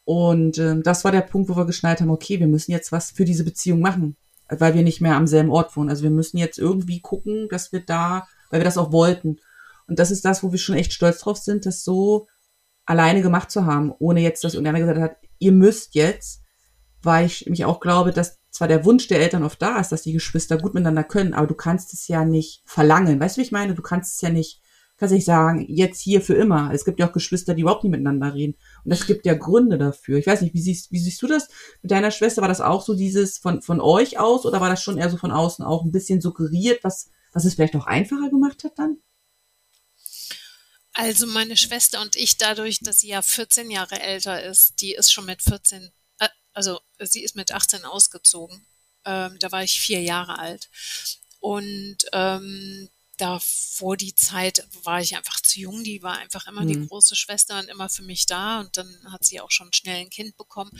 [0.05, 3.11] Und ähm, das war der Punkt, wo wir geschnallt haben, okay, wir müssen jetzt was
[3.11, 4.16] für diese Beziehung machen,
[4.49, 5.88] weil wir nicht mehr am selben Ort wohnen.
[5.88, 9.38] Also wir müssen jetzt irgendwie gucken, dass wir da, weil wir das auch wollten.
[9.87, 12.27] Und das ist das, wo wir schon echt stolz drauf sind, das so
[12.87, 16.42] alleine gemacht zu haben, ohne jetzt, dass irgendeiner gesagt hat, ihr müsst jetzt,
[17.03, 20.03] weil ich mich auch glaube, dass zwar der Wunsch der Eltern oft da ist, dass
[20.03, 23.18] die Geschwister gut miteinander können, aber du kannst es ja nicht verlangen.
[23.18, 23.75] Weißt du, wie ich meine?
[23.75, 24.62] Du kannst es ja nicht,
[24.97, 26.73] kannst nicht sagen, jetzt hier für immer.
[26.73, 28.57] Es gibt ja auch Geschwister, die überhaupt nicht miteinander reden.
[28.85, 30.19] Und es gibt ja Gründe dafür.
[30.19, 31.49] Ich weiß nicht, wie siehst, wie siehst du das
[31.83, 32.43] mit deiner Schwester?
[32.43, 35.17] War das auch so dieses von, von euch aus oder war das schon eher so
[35.17, 38.99] von außen auch ein bisschen suggeriert, was, was es vielleicht auch einfacher gemacht hat dann?
[40.93, 45.13] Also meine Schwester und ich, dadurch, dass sie ja 14 Jahre älter ist, die ist
[45.13, 48.65] schon mit 14, äh, also sie ist mit 18 ausgezogen.
[49.05, 50.71] Ähm, da war ich vier Jahre alt.
[51.41, 55.85] Und ähm, da vor die Zeit war ich einfach zu jung.
[55.85, 56.88] Die war einfach immer die Mhm.
[56.88, 58.61] große Schwester und immer für mich da.
[58.61, 60.70] Und dann hat sie auch schon schnell ein Kind bekommen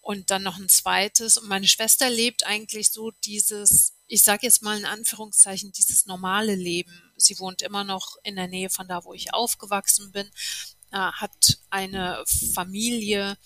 [0.00, 1.36] und dann noch ein zweites.
[1.36, 6.54] Und meine Schwester lebt eigentlich so dieses, ich sage jetzt mal in Anführungszeichen, dieses normale
[6.54, 6.92] Leben.
[7.16, 10.30] Sie wohnt immer noch in der Nähe von da, wo ich aufgewachsen bin,
[10.92, 12.22] äh, hat eine
[12.54, 13.36] Familie,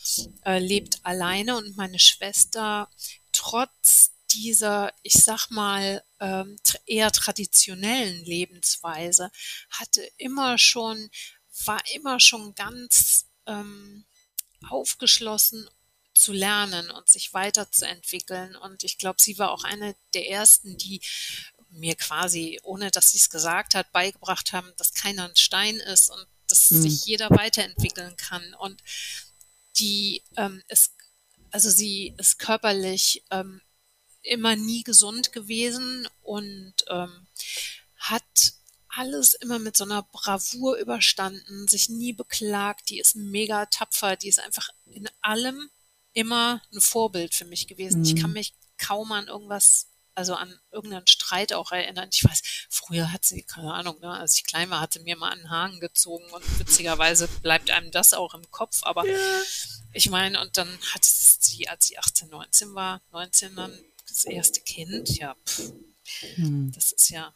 [0.45, 2.91] äh, lebt alleine und meine Schwester
[3.33, 9.31] trotz dieser, ich sag mal, ähm, eher traditionellen Lebensweise
[9.71, 11.11] hatte immer schon,
[11.65, 14.05] war immer schon ganz ähm,
[14.69, 15.69] aufgeschlossen
[16.15, 18.57] zu lernen und sich weiterzuentwickeln.
[18.57, 21.01] Und ich glaube, sie war auch eine der ersten, die
[21.71, 26.11] mir quasi, ohne dass sie es gesagt hat, beigebracht haben, dass keiner ein Stein ist
[26.11, 26.83] und dass Mhm.
[26.83, 28.55] sich jeder weiterentwickeln kann.
[28.55, 28.83] Und
[29.79, 30.95] die ähm, ist,
[31.51, 33.61] also sie ist körperlich ähm,
[34.29, 37.27] immer nie gesund gewesen und ähm,
[37.97, 38.23] hat
[38.89, 44.29] alles immer mit so einer Bravour überstanden, sich nie beklagt, die ist mega tapfer, die
[44.29, 45.71] ist einfach in allem
[46.15, 48.03] immer ein Vorbild für mich gewesen.
[48.05, 48.19] Ich Mhm.
[48.19, 52.09] kann mich kaum an irgendwas, also an irgendeinen Streit auch erinnern.
[52.13, 55.17] Ich weiß, früher hat sie, keine Ahnung, ne, als ich klein war, hat sie mir
[55.17, 59.05] mal den Haaren gezogen und witzigerweise bleibt einem das auch im Kopf, aber
[59.93, 63.79] ich meine, und dann hat sie, als sie 18, 19 war, 19 dann
[64.25, 65.73] das erste Kind, ja, pff,
[66.37, 66.73] Hm.
[66.73, 67.35] das ist ja,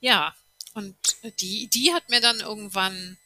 [0.00, 0.34] ja,
[0.74, 0.96] und
[1.40, 3.18] die, die hat mir dann irgendwann,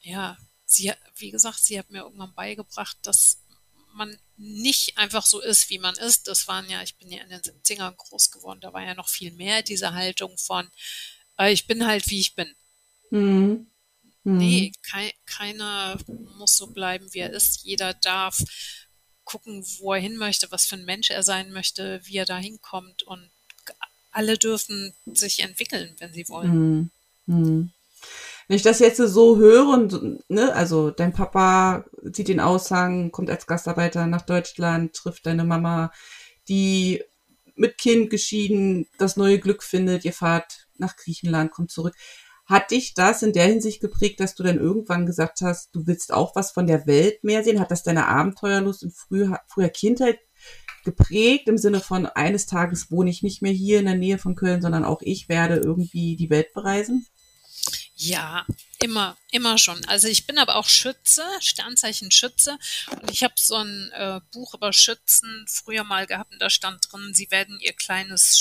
[0.00, 3.38] ja, sie, wie gesagt, sie hat mir irgendwann beigebracht, dass
[3.92, 6.28] man nicht einfach so ist, wie man ist.
[6.28, 9.08] Das waren ja, ich bin ja in den 70ern groß geworden, da war ja noch
[9.08, 10.70] viel mehr diese Haltung von,
[11.38, 12.54] äh, ich bin halt, wie ich bin.
[13.10, 13.66] Hm.
[14.24, 14.36] Hm.
[14.36, 15.98] Nee, kei keiner
[16.36, 17.62] muss so bleiben, wie er ist.
[17.64, 18.38] Jeder darf
[19.30, 22.36] gucken, wo er hin möchte, was für ein Mensch er sein möchte, wie er da
[22.36, 23.04] hinkommt.
[23.04, 23.30] Und
[24.10, 26.52] alle dürfen sich entwickeln, wenn sie wollen.
[26.52, 26.90] Hm.
[27.26, 27.70] Hm.
[28.48, 33.30] Wenn ich das jetzt so höre und, ne, also dein Papa zieht den Aushang, kommt
[33.30, 35.92] als Gastarbeiter nach Deutschland, trifft deine Mama,
[36.48, 37.04] die
[37.54, 41.94] mit Kind geschieden das neue Glück findet, ihr fahrt nach Griechenland, kommt zurück.
[42.50, 46.12] Hat dich das in der Hinsicht geprägt, dass du dann irgendwann gesagt hast, du willst
[46.12, 47.60] auch was von der Welt mehr sehen?
[47.60, 50.18] Hat das deine Abenteuerlust in früher, früher Kindheit
[50.84, 54.34] geprägt, im Sinne von eines Tages wohne ich nicht mehr hier in der Nähe von
[54.34, 57.06] Köln, sondern auch ich werde irgendwie die Welt bereisen?
[57.94, 58.44] Ja,
[58.82, 59.84] immer, immer schon.
[59.84, 62.58] Also ich bin aber auch Schütze, Sternzeichen Schütze.
[63.00, 66.80] Und ich habe so ein äh, Buch über Schützen früher mal gehabt und da stand
[66.90, 68.40] drin, sie werden ihr kleines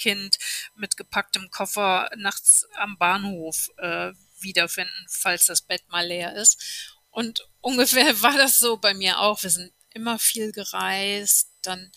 [0.00, 0.38] Schützenkind
[0.74, 6.96] mit gepacktem Koffer nachts am Bahnhof äh, wiederfinden, falls das Bett mal leer ist.
[7.10, 9.42] Und ungefähr war das so bei mir auch.
[9.42, 11.90] Wir sind immer viel gereist, dann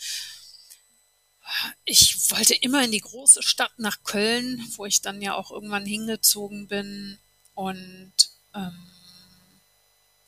[1.83, 5.85] ich wollte immer in die große Stadt nach Köln, wo ich dann ja auch irgendwann
[5.85, 7.19] hingezogen bin.
[7.53, 8.13] Und
[8.55, 8.89] ähm,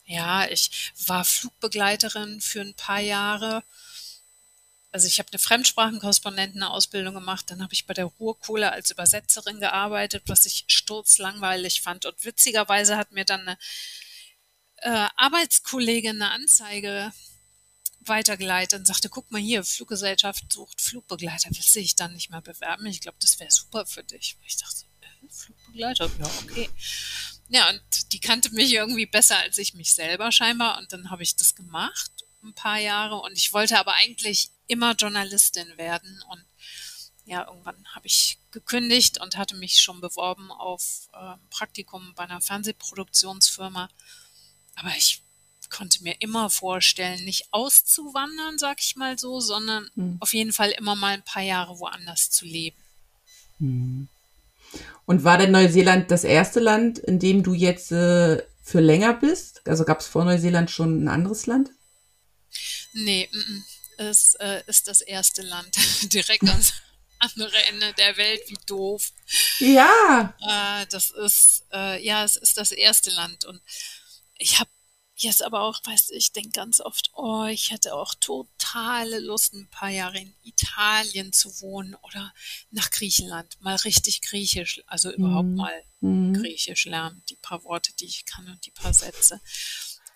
[0.05, 3.63] Ja, ich war Flugbegleiterin für ein paar Jahre.
[4.95, 10.23] Also ich habe eine Fremdsprachenkorrespondentenausbildung gemacht, dann habe ich bei der Ruhrkohle als Übersetzerin gearbeitet,
[10.27, 12.05] was ich sturzlangweilig fand.
[12.05, 13.57] Und witzigerweise hat mir dann eine
[14.77, 17.11] äh, Arbeitskollegin eine Anzeige
[17.99, 22.41] weitergeleitet und sagte, guck mal hier, Fluggesellschaft sucht Flugbegleiter, willst du dich dann nicht mal
[22.41, 22.85] bewerben?
[22.85, 24.37] Ich glaube, das wäre super für dich.
[24.45, 26.69] Ich dachte, äh, Flugbegleiter, ja, okay.
[27.49, 31.23] Ja, und die kannte mich irgendwie besser als ich mich selber scheinbar und dann habe
[31.23, 36.45] ich das gemacht, ein paar Jahre und ich wollte aber eigentlich immer Journalistin werden und
[37.25, 42.39] ja, irgendwann habe ich gekündigt und hatte mich schon beworben auf äh, Praktikum bei einer
[42.39, 43.89] Fernsehproduktionsfirma.
[44.75, 45.23] Aber ich
[45.71, 50.17] konnte mir immer vorstellen, nicht auszuwandern, sag ich mal so, sondern hm.
[50.19, 52.77] auf jeden Fall immer mal ein paar Jahre woanders zu leben.
[53.57, 54.07] Hm.
[55.05, 59.67] Und war denn Neuseeland das erste Land, in dem du jetzt äh, für länger bist?
[59.67, 61.71] Also gab es vor Neuseeland schon ein anderes Land?
[62.93, 63.63] Nee, m -m.
[63.97, 65.75] Es äh, ist das erste Land.
[66.13, 66.73] Direkt ans
[67.19, 69.11] andere Ende der Welt, wie doof.
[69.59, 70.35] Ja.
[70.41, 73.45] Äh, das ist, äh, ja, es ist das erste Land.
[73.45, 73.61] Und
[74.37, 74.69] ich habe
[75.17, 79.53] Jetzt aber auch, weißt du, ich denke ganz oft, oh, ich hätte auch totale Lust,
[79.53, 82.33] ein paar Jahre in Italien zu wohnen oder
[82.71, 85.55] nach Griechenland, mal richtig Griechisch, also überhaupt mhm.
[85.55, 86.33] mal mhm.
[86.33, 89.39] Griechisch lernen, die paar Worte, die ich kann und die paar Sätze.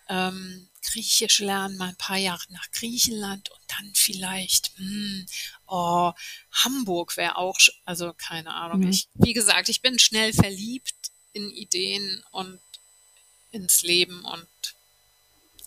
[0.10, 5.26] Ähm, Griechisch lernen, mal ein paar Jahre nach Griechenland und dann vielleicht, mh, hm,
[5.67, 6.12] oh,
[6.52, 8.82] Hamburg wäre auch, also keine Ahnung.
[8.82, 8.89] Mhm.
[8.89, 10.95] Ich, wie gesagt, ich bin schnell verliebt
[11.34, 12.60] in Ideen und
[13.52, 14.48] ins Leben und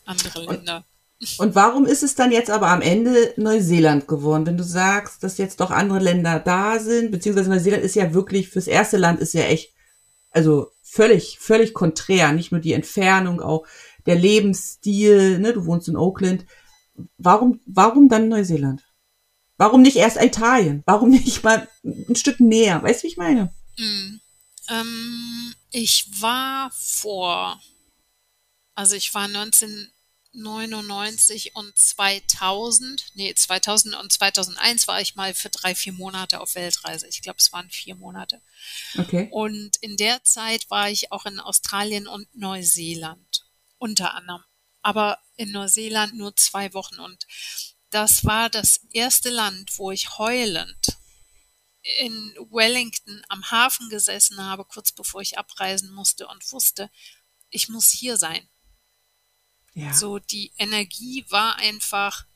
[0.04, 0.84] andere Länder.
[1.20, 5.22] Und, und warum ist es dann jetzt aber am Ende Neuseeland geworden, wenn du sagst,
[5.22, 9.20] dass jetzt doch andere Länder da sind, beziehungsweise Neuseeland ist ja wirklich fürs erste Land
[9.20, 9.72] ist ja echt,
[10.30, 13.66] also völlig, völlig konträr, nicht nur die Entfernung, auch
[14.06, 16.44] der Lebensstil, ne, du wohnst in Oakland.
[17.18, 18.82] Warum, warum dann Neuseeland?
[19.56, 20.82] Warum nicht erst Italien?
[20.86, 22.82] Warum nicht mal ein Stück näher?
[22.82, 23.54] Weißt du, wie ich meine?
[23.78, 24.20] Mm,
[24.68, 27.60] ähm, ich war vor
[28.74, 35.74] also ich war 1999 und 2000, nee, 2000 und 2001 war ich mal für drei,
[35.74, 37.06] vier Monate auf Weltreise.
[37.08, 38.40] Ich glaube, es waren vier Monate.
[38.96, 39.28] Okay.
[39.30, 43.44] Und in der Zeit war ich auch in Australien und Neuseeland,
[43.82, 44.44] unter anderem.
[44.80, 47.00] Aber in Neuseeland nur zwei Wochen.
[47.00, 47.26] Und
[47.90, 50.98] das war das erste Land, wo ich heulend
[51.98, 56.90] in Wellington am Hafen gesessen habe, kurz bevor ich abreisen musste und wusste,
[57.50, 58.48] ich muss hier sein.
[59.74, 59.92] Ja.
[59.92, 62.26] So die Energie war einfach,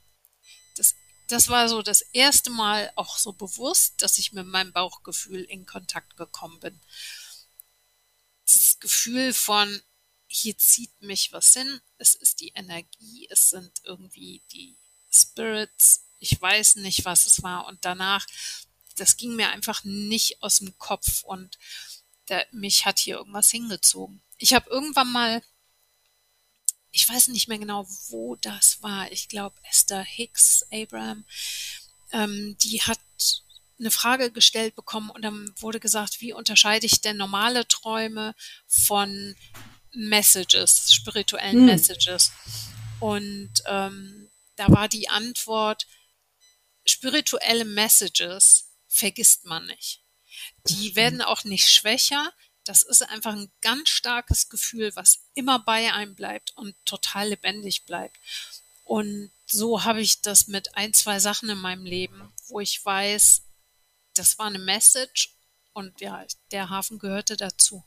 [0.74, 0.96] das,
[1.28, 5.64] das war so das erste Mal auch so bewusst, dass ich mit meinem Bauchgefühl in
[5.64, 6.80] Kontakt gekommen bin.
[8.48, 9.80] Dieses Gefühl von,
[10.36, 14.76] hier zieht mich was hin, es ist die Energie, es sind irgendwie die
[15.12, 17.66] Spirits, ich weiß nicht, was es war.
[17.66, 18.26] Und danach,
[18.96, 21.58] das ging mir einfach nicht aus dem Kopf und
[22.28, 24.20] der, mich hat hier irgendwas hingezogen.
[24.38, 25.42] Ich habe irgendwann mal
[26.96, 29.12] ich weiß nicht mehr genau, wo das war.
[29.12, 31.26] Ich glaube, Esther Hicks, Abraham,
[32.10, 32.98] ähm, die hat
[33.78, 38.34] eine Frage gestellt bekommen und dann wurde gesagt, wie unterscheide ich denn normale Träume
[38.66, 39.34] von
[39.92, 41.66] Messages, spirituellen hm.
[41.66, 42.32] Messages?
[43.00, 45.86] Und ähm, da war die Antwort,
[46.86, 50.02] spirituelle Messages vergisst man nicht.
[50.68, 52.32] Die werden auch nicht schwächer,
[52.64, 57.84] das ist einfach ein ganz starkes Gefühl, was immer bei einem bleibt und total lebendig
[57.84, 58.18] bleibt.
[58.84, 63.42] Und so habe ich das mit ein, zwei Sachen in meinem Leben, wo ich weiß,
[64.18, 65.34] das war eine Message
[65.72, 67.84] und ja, der Hafen gehörte dazu.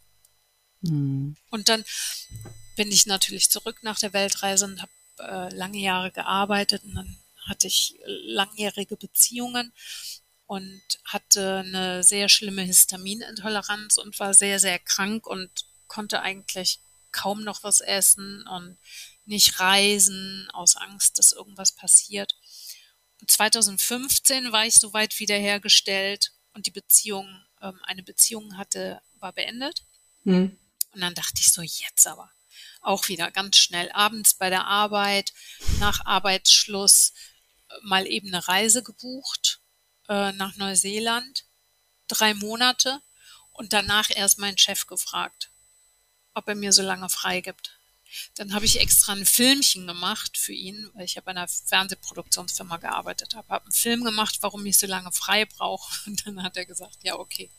[0.82, 1.36] Mhm.
[1.50, 1.84] Und dann
[2.76, 7.18] bin ich natürlich zurück nach der Weltreise und habe äh, lange Jahre gearbeitet und dann
[7.46, 9.74] hatte ich langjährige Beziehungen
[10.46, 15.50] und hatte eine sehr schlimme Histaminintoleranz und war sehr, sehr krank und
[15.88, 16.80] konnte eigentlich
[17.12, 18.78] kaum noch was essen und
[19.26, 22.36] nicht reisen aus Angst, dass irgendwas passiert.
[23.22, 27.28] Und 2015 war ich soweit wiederhergestellt und die Beziehung,
[27.62, 29.84] ähm, eine Beziehung hatte, war beendet.
[30.24, 30.58] Hm.
[30.94, 32.32] Und dann dachte ich so, jetzt aber.
[32.82, 35.34] Auch wieder ganz schnell abends bei der Arbeit,
[35.80, 37.14] nach Arbeitsschluss
[37.82, 39.62] mal eben eine Reise gebucht
[40.08, 41.46] äh, nach Neuseeland,
[42.08, 43.02] drei Monate
[43.52, 45.52] und danach erst meinen Chef gefragt,
[46.34, 47.79] ob er mir so lange frei gibt.
[48.36, 52.78] Dann habe ich extra ein Filmchen gemacht für ihn, weil ich ja bei einer Fernsehproduktionsfirma
[52.78, 53.48] gearbeitet habe.
[53.50, 55.92] Habe einen Film gemacht, warum ich so lange frei brauche.
[56.10, 57.50] Und dann hat er gesagt, ja, okay.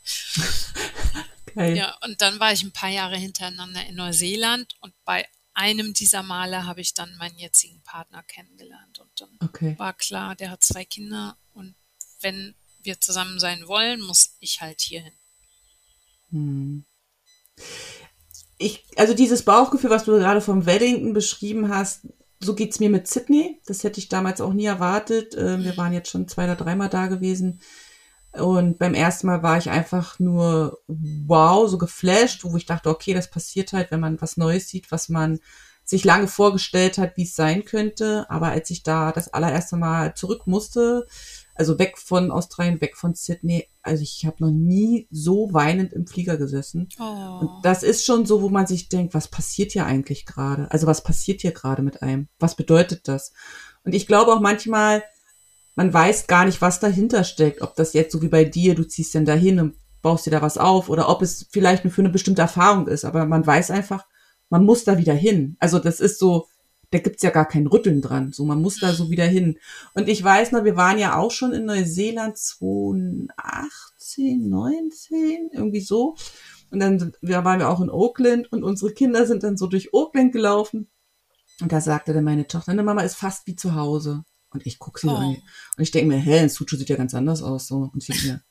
[1.47, 1.77] okay.
[1.77, 6.23] Ja, und dann war ich ein paar Jahre hintereinander in Neuseeland und bei einem dieser
[6.23, 8.99] Male habe ich dann meinen jetzigen Partner kennengelernt.
[8.99, 9.75] Und dann okay.
[9.79, 11.75] war klar, der hat zwei Kinder und
[12.21, 15.13] wenn wir zusammen sein wollen, muss ich halt hierhin.
[16.31, 16.85] Hm.
[18.63, 22.03] Ich, also dieses Bauchgefühl, was du gerade vom Weddington beschrieben hast,
[22.41, 23.59] so geht es mir mit Sydney.
[23.67, 25.35] Das hätte ich damals auch nie erwartet.
[25.37, 27.61] Ähm, wir waren jetzt schon zwei oder dreimal da gewesen.
[28.33, 33.15] Und beim ersten Mal war ich einfach nur wow, so geflasht, wo ich dachte, okay,
[33.15, 35.41] das passiert halt, wenn man was Neues sieht, was man
[35.85, 38.27] sich lange vorgestellt hat, wie es sein könnte.
[38.29, 41.07] Aber als ich da das allererste Mal zurück musste,
[41.61, 46.07] also weg von Australien, weg von Sydney, also ich habe noch nie so weinend im
[46.07, 46.89] Flieger gesessen.
[46.99, 47.05] Oh.
[47.05, 50.71] Und das ist schon so, wo man sich denkt, was passiert hier eigentlich gerade?
[50.71, 52.29] Also was passiert hier gerade mit einem?
[52.39, 53.35] Was bedeutet das?
[53.85, 55.05] Und ich glaube auch manchmal,
[55.75, 57.61] man weiß gar nicht, was dahinter steckt.
[57.61, 60.41] Ob das jetzt so wie bei dir, du ziehst dann dahin und baust dir da
[60.41, 63.05] was auf oder ob es vielleicht nur für eine bestimmte Erfahrung ist.
[63.05, 64.07] Aber man weiß einfach,
[64.49, 65.59] man muss da wieder hin.
[65.61, 66.47] Also das ist so,
[66.91, 68.33] da gibt's ja gar kein Rütteln dran.
[68.33, 69.59] So, man muss da so wieder hin.
[69.95, 76.17] Und ich weiß noch, wir waren ja auch schon in Neuseeland 2018, 19, irgendwie so.
[76.71, 80.33] Und dann waren wir auch in Auckland und unsere Kinder sind dann so durch Auckland
[80.33, 80.91] gelaufen.
[81.61, 84.25] Und da sagte dann meine Tochter, ne Mama ist fast wie zu Hause.
[84.53, 85.15] Und ich gucke sie oh.
[85.15, 85.37] an.
[85.77, 87.69] Und ich denke mir, hä, Sucho sieht ja ganz anders aus.
[87.69, 87.91] So.
[87.93, 88.43] Und ich denke mir,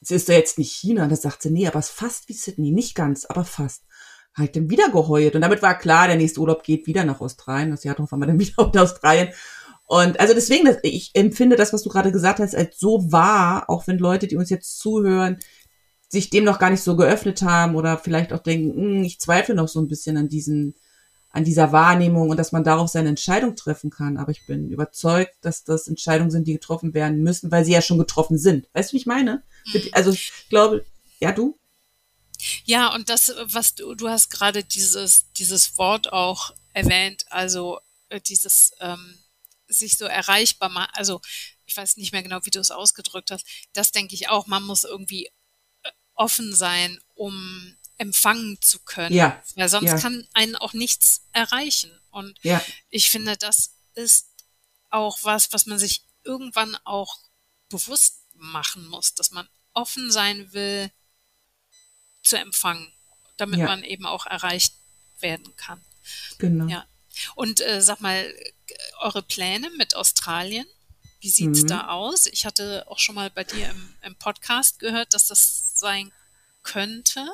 [0.00, 1.04] es ist ja jetzt nicht China.
[1.04, 2.70] Und da sagt sie, nee, aber es ist fast wie Sydney.
[2.70, 3.84] Nicht ganz, aber fast.
[4.36, 5.34] Halt dann wieder geheult.
[5.34, 7.70] Und damit war klar, der nächste Urlaub geht wieder nach Australien.
[7.70, 9.28] Das Jahr darauf waren wir dann wieder auf Australien.
[9.86, 13.86] Und also deswegen, ich empfinde das, was du gerade gesagt hast, als so wahr, auch
[13.86, 15.38] wenn Leute, die uns jetzt zuhören,
[16.08, 19.54] sich dem noch gar nicht so geöffnet haben oder vielleicht auch denken, hm, ich zweifle
[19.54, 20.74] noch so ein bisschen an diesen
[21.36, 24.16] an dieser Wahrnehmung und dass man darauf seine Entscheidung treffen kann.
[24.16, 27.82] Aber ich bin überzeugt, dass das Entscheidungen sind, die getroffen werden müssen, weil sie ja
[27.82, 28.70] schon getroffen sind.
[28.72, 29.42] Weißt du, wie ich meine?
[29.66, 29.82] Mhm.
[29.92, 30.86] Also ich glaube,
[31.20, 31.58] ja, du?
[32.64, 38.20] Ja, und das, was du, du hast gerade dieses, dieses Wort auch erwähnt, also äh,
[38.20, 39.18] dieses ähm,
[39.68, 41.20] sich so erreichbar machen, also
[41.64, 44.62] ich weiß nicht mehr genau, wie du es ausgedrückt hast, das denke ich auch, man
[44.62, 49.14] muss irgendwie äh, offen sein, um empfangen zu können.
[49.14, 49.42] Ja.
[49.54, 49.98] Weil sonst ja.
[49.98, 51.98] kann einen auch nichts erreichen.
[52.10, 52.62] Und ja.
[52.90, 54.28] ich finde, das ist
[54.90, 57.18] auch was, was man sich irgendwann auch
[57.68, 60.90] bewusst machen muss, dass man offen sein will
[62.26, 62.92] zu empfangen,
[63.36, 63.66] damit ja.
[63.66, 64.74] man eben auch erreicht
[65.20, 65.80] werden kann.
[66.38, 66.66] Genau.
[66.66, 66.84] Ja.
[67.34, 68.32] Und äh, sag mal,
[69.00, 70.66] eure Pläne mit Australien,
[71.20, 71.68] wie sieht's mhm.
[71.68, 72.26] da aus?
[72.26, 76.12] Ich hatte auch schon mal bei dir im, im Podcast gehört, dass das sein
[76.62, 77.26] könnte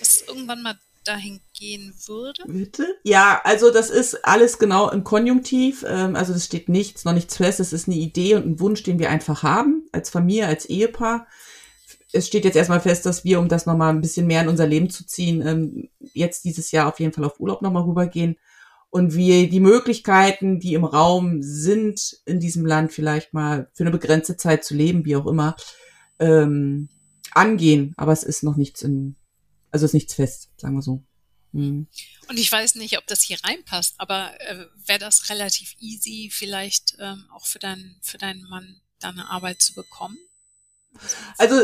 [0.00, 2.42] das irgendwann mal dahin gehen würde?
[2.46, 2.98] Bitte?
[3.04, 5.84] Ja, also das ist alles genau im Konjunktiv.
[5.86, 7.60] Ähm, also das steht nichts, noch nichts fest.
[7.60, 11.26] Es ist eine Idee und ein Wunsch, den wir einfach haben, als Familie, als Ehepaar.
[12.12, 14.66] Es steht jetzt erstmal fest, dass wir, um das nochmal ein bisschen mehr in unser
[14.66, 18.36] Leben zu ziehen, ähm, jetzt dieses Jahr auf jeden Fall auf Urlaub nochmal rübergehen.
[18.90, 23.92] Und wir die Möglichkeiten, die im Raum sind, in diesem Land vielleicht mal für eine
[23.92, 25.54] begrenzte Zeit zu leben, wie auch immer,
[26.18, 26.88] ähm,
[27.32, 27.94] angehen.
[27.96, 29.14] Aber es ist noch nichts in,
[29.70, 31.04] also ist nichts fest, sagen wir so.
[31.52, 31.86] Mhm.
[32.28, 36.96] Und ich weiß nicht, ob das hier reinpasst, aber äh, wäre das relativ easy, vielleicht
[36.98, 40.18] ähm, auch für, dein, für deinen Mann deine Arbeit zu bekommen?
[41.38, 41.54] Also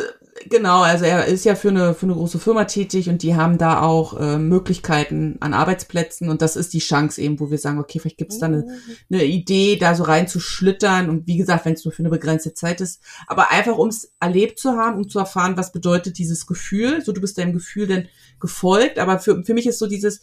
[0.48, 3.58] genau, also er ist ja für eine, für eine große Firma tätig und die haben
[3.58, 7.78] da auch äh, Möglichkeiten an Arbeitsplätzen und das ist die Chance eben, wo wir sagen,
[7.78, 8.92] okay, vielleicht gibt es da eine, oh.
[9.10, 12.80] eine Idee, da so reinzuschlittern und wie gesagt, wenn es nur für eine begrenzte Zeit
[12.80, 17.02] ist, aber einfach um es erlebt zu haben, um zu erfahren, was bedeutet dieses Gefühl,
[17.04, 18.08] so du bist deinem Gefühl denn
[18.40, 20.20] gefolgt, aber für, für mich ist so dieses,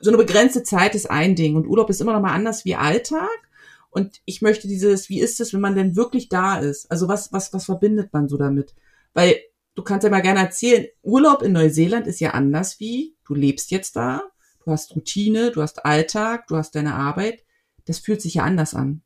[0.00, 2.76] so eine begrenzte Zeit ist ein Ding und Urlaub ist immer noch mal anders wie
[2.76, 3.47] Alltag
[3.90, 6.90] und ich möchte dieses, wie ist es, wenn man denn wirklich da ist?
[6.90, 8.74] Also was, was, was verbindet man so damit?
[9.14, 9.40] Weil
[9.74, 13.70] du kannst ja mal gerne erzählen, Urlaub in Neuseeland ist ja anders wie, du lebst
[13.70, 14.22] jetzt da,
[14.64, 17.44] du hast Routine, du hast Alltag, du hast deine Arbeit.
[17.86, 19.02] Das fühlt sich ja anders an.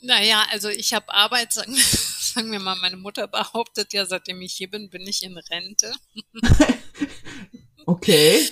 [0.00, 1.74] Naja, also ich habe Arbeit, sagen,
[2.34, 5.92] sagen wir mal, meine Mutter behauptet ja, seitdem ich hier bin, bin ich in Rente.
[7.86, 8.48] okay.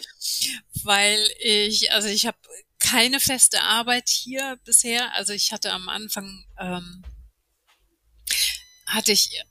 [0.84, 2.36] Weil ich, also ich habe
[2.90, 5.14] keine feste Arbeit hier bisher.
[5.14, 7.04] Also ich hatte am Anfang ähm,
[8.86, 9.42] hatte ich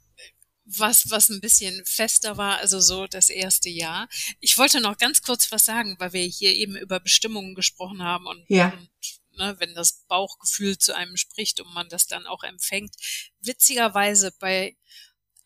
[0.65, 4.09] was, was ein bisschen fester war, also so das erste Jahr.
[4.41, 8.25] Ich wollte noch ganz kurz was sagen, weil wir hier eben über Bestimmungen gesprochen haben
[8.25, 8.73] und, ja.
[8.73, 8.89] und
[9.37, 12.95] ne, wenn das Bauchgefühl zu einem spricht und man das dann auch empfängt.
[13.39, 14.75] Witzigerweise bei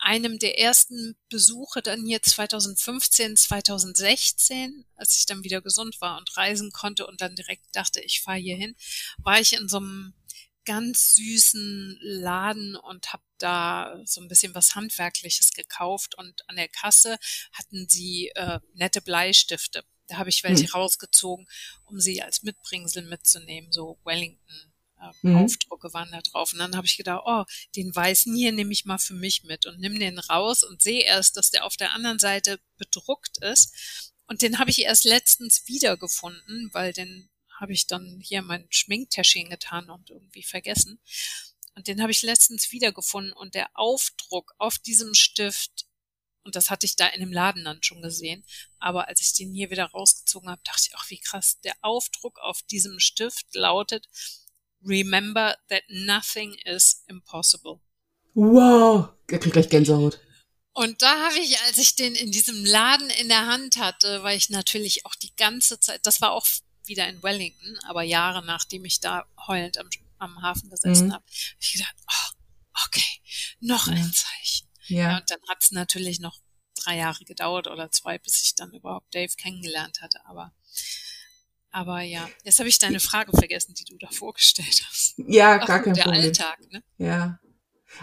[0.02, 6.36] einem der ersten Besuche dann hier 2015, 2016, als ich dann wieder gesund war und
[6.36, 8.76] reisen konnte und dann direkt dachte, ich fahre hier hin,
[9.20, 10.14] war ich in so einem
[10.66, 16.68] ganz süßen Laden und habe da so ein bisschen was Handwerkliches gekauft und an der
[16.68, 17.18] Kasse
[17.52, 20.72] hatten sie äh, nette Bleistifte Da habe ich welche hm.
[20.72, 21.48] rausgezogen,
[21.86, 24.71] um sie als Mitbringsel mitzunehmen, so Wellington.
[25.02, 25.38] Äh, mhm.
[25.38, 26.54] Aufdrucke waren da drauf.
[26.54, 27.44] Und dann habe ich gedacht, oh,
[27.76, 31.04] den weißen hier nehme ich mal für mich mit und nimm den raus und sehe
[31.04, 34.14] erst, dass der auf der anderen Seite bedruckt ist.
[34.28, 37.30] Und den habe ich erst letztens wiedergefunden, weil den
[37.60, 41.00] habe ich dann hier in mein Schminktäschchen getan und irgendwie vergessen.
[41.76, 45.86] Und den habe ich letztens wiedergefunden und der Aufdruck auf diesem Stift,
[46.44, 48.44] und das hatte ich da in dem Laden dann schon gesehen,
[48.80, 52.40] aber als ich den hier wieder rausgezogen habe, dachte ich, ach wie krass, der Aufdruck
[52.40, 54.08] auf diesem Stift lautet,
[54.86, 57.82] Remember that nothing is impossible.
[58.34, 60.20] Wow, ich krieg gleich Gänsehaut.
[60.74, 64.38] Und da habe ich, als ich den in diesem Laden in der Hand hatte, weil
[64.38, 66.48] ich natürlich auch die ganze Zeit, das war auch
[66.86, 71.14] wieder in Wellington, aber Jahre nachdem ich da heulend am, am Hafen gesessen mhm.
[71.14, 73.22] habe, habe ich gedacht, oh, okay,
[73.60, 73.94] noch ja.
[73.94, 74.68] ein Zeichen.
[74.88, 74.98] Ja.
[75.12, 76.40] ja und dann hat es natürlich noch
[76.76, 80.26] drei Jahre gedauert oder zwei, bis ich dann überhaupt Dave kennengelernt hatte.
[80.26, 80.54] Aber
[81.72, 85.16] aber ja, jetzt habe ich deine Frage vergessen, die du da vorgestellt hast.
[85.18, 86.22] Ja, Ach, gar kein der Problem.
[86.24, 86.84] Alltag, ne?
[86.98, 87.40] Ja.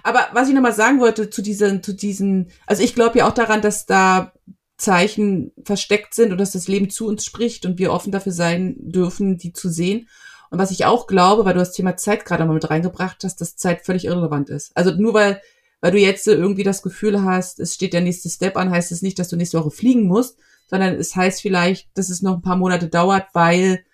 [0.03, 3.35] Aber was ich nochmal sagen wollte zu diesen, zu diesen, also ich glaube ja auch
[3.35, 4.33] daran, dass da
[4.77, 8.77] Zeichen versteckt sind und dass das Leben zu uns spricht und wir offen dafür sein
[8.79, 10.09] dürfen, die zu sehen.
[10.51, 13.41] Und was ich auch glaube, weil du das Thema Zeit gerade mal mit reingebracht hast,
[13.41, 14.75] dass Zeit völlig irrelevant ist.
[14.77, 15.43] Also nur weil,
[15.81, 19.03] weil du jetzt irgendwie das Gefühl hast, es steht der nächste Step an, heißt es
[19.03, 20.39] nicht, dass du nächste Woche fliegen musst,
[20.69, 23.85] sondern es heißt vielleicht, dass es noch ein paar Monate dauert, weil,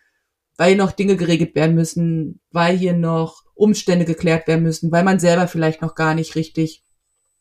[0.56, 5.20] weil noch Dinge geregelt werden müssen, weil hier noch Umstände geklärt werden müssen, weil man
[5.20, 6.82] selber vielleicht noch gar nicht richtig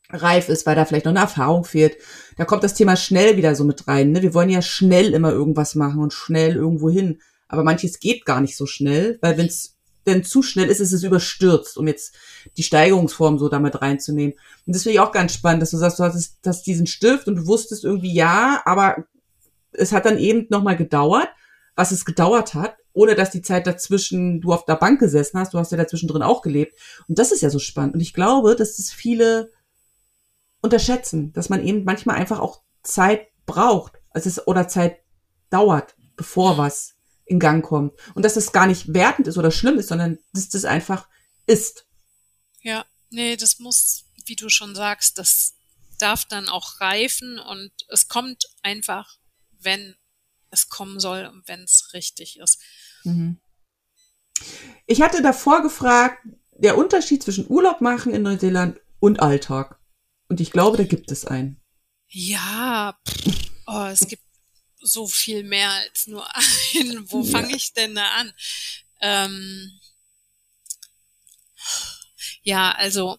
[0.09, 1.97] reif ist, weil da vielleicht noch eine Erfahrung fehlt.
[2.38, 4.11] Da kommt das Thema schnell wieder so mit rein.
[4.11, 4.21] Ne?
[4.21, 7.19] Wir wollen ja schnell immer irgendwas machen und schnell irgendwo hin.
[7.47, 10.91] Aber manches geht gar nicht so schnell, weil wenn es denn zu schnell ist, ist
[10.91, 12.15] es überstürzt, um jetzt
[12.57, 14.34] die Steigerungsform so damit reinzunehmen.
[14.65, 17.27] Und das finde ich auch ganz spannend, dass du sagst, du hattest das diesen Stift
[17.27, 19.05] und du wusstest irgendwie ja, aber
[19.74, 21.30] es hat dann eben nochmal gedauert,
[21.76, 25.53] was es gedauert hat, ohne dass die Zeit dazwischen, du auf der Bank gesessen hast,
[25.53, 26.78] du hast ja dazwischen drin auch gelebt.
[27.07, 27.95] Und das ist ja so spannend.
[27.95, 29.51] Und ich glaube, dass das viele
[30.61, 34.99] unterschätzen, dass man eben manchmal einfach auch Zeit braucht, also es, oder Zeit
[35.49, 36.95] dauert, bevor was
[37.26, 37.93] in Gang kommt.
[38.13, 41.07] Und dass das gar nicht wertend ist oder schlimm ist, sondern dass das einfach
[41.47, 41.88] ist.
[42.61, 45.55] Ja, nee, das muss, wie du schon sagst, das
[45.99, 49.17] darf dann auch reifen und es kommt einfach
[49.64, 49.95] wenn
[50.49, 52.59] es kommen soll und wenn es richtig ist.
[53.03, 53.39] Mhm.
[54.86, 59.80] Ich hatte davor gefragt, der Unterschied zwischen Urlaub machen in Neuseeland und Alltag.
[60.30, 61.61] Und ich glaube, da gibt es einen.
[62.07, 62.97] Ja,
[63.68, 64.24] oh, es gibt
[64.80, 67.05] so viel mehr als nur einen.
[67.11, 67.55] Wo fange ja.
[67.55, 68.34] ich denn da an?
[69.01, 69.72] Ähm,
[72.43, 73.18] ja, also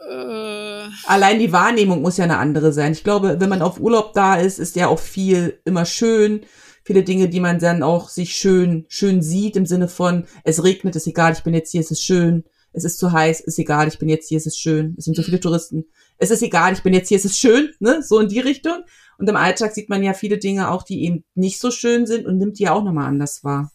[0.00, 0.88] äh.
[1.06, 2.92] Allein die Wahrnehmung muss ja eine andere sein.
[2.92, 6.42] Ich glaube, wenn man auf Urlaub da ist, ist ja auch viel immer schön.
[6.84, 10.96] Viele Dinge, die man dann auch sich schön, schön sieht im Sinne von, es regnet,
[10.96, 12.44] ist egal, ich bin jetzt hier, es ist schön.
[12.72, 14.94] Es ist zu heiß, ist egal, ich bin jetzt hier, es ist schön.
[14.96, 15.84] Es sind so viele Touristen.
[16.18, 18.02] Es ist egal, ich bin jetzt hier, es ist schön, ne?
[18.02, 18.84] So in die Richtung.
[19.18, 22.26] Und im Alltag sieht man ja viele Dinge auch, die eben nicht so schön sind
[22.26, 23.72] und nimmt die ja auch nochmal anders wahr.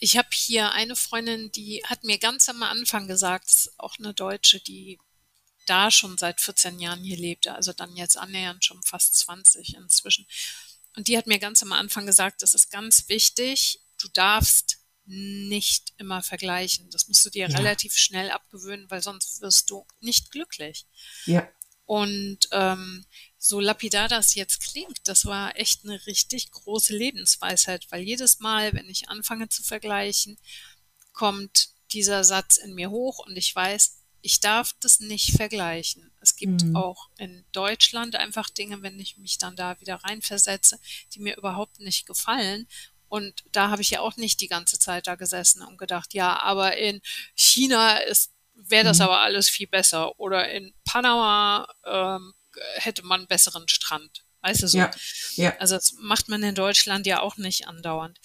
[0.00, 4.60] Ich habe hier eine Freundin, die hat mir ganz am Anfang gesagt, auch eine Deutsche,
[4.60, 4.98] die
[5.66, 10.26] da schon seit 14 Jahren hier lebte, also dann jetzt annähernd schon fast 20 inzwischen.
[10.96, 15.92] Und die hat mir ganz am Anfang gesagt, das ist ganz wichtig, du darfst nicht
[15.96, 16.88] immer vergleichen.
[16.90, 17.56] Das musst du dir ja.
[17.56, 20.86] relativ schnell abgewöhnen, weil sonst wirst du nicht glücklich.
[21.26, 21.48] Ja.
[21.84, 23.04] Und ähm,
[23.42, 28.74] so lapidar das jetzt klingt, das war echt eine richtig große Lebensweisheit, weil jedes Mal,
[28.74, 30.36] wenn ich anfange zu vergleichen,
[31.14, 36.12] kommt dieser Satz in mir hoch und ich weiß, ich darf das nicht vergleichen.
[36.20, 36.76] Es gibt mhm.
[36.76, 40.78] auch in Deutschland einfach Dinge, wenn ich mich dann da wieder reinversetze,
[41.14, 42.68] die mir überhaupt nicht gefallen.
[43.08, 46.38] Und da habe ich ja auch nicht die ganze Zeit da gesessen und gedacht, ja,
[46.40, 47.00] aber in
[47.34, 48.32] China ist
[48.68, 49.04] wäre das mhm.
[49.04, 50.20] aber alles viel besser.
[50.20, 52.34] Oder in Panama ähm,
[52.74, 54.24] hätte man einen besseren Strand.
[54.42, 54.78] Weißt du so?
[54.78, 54.90] Ja,
[55.34, 55.56] ja.
[55.58, 58.20] Also das macht man in Deutschland ja auch nicht andauernd.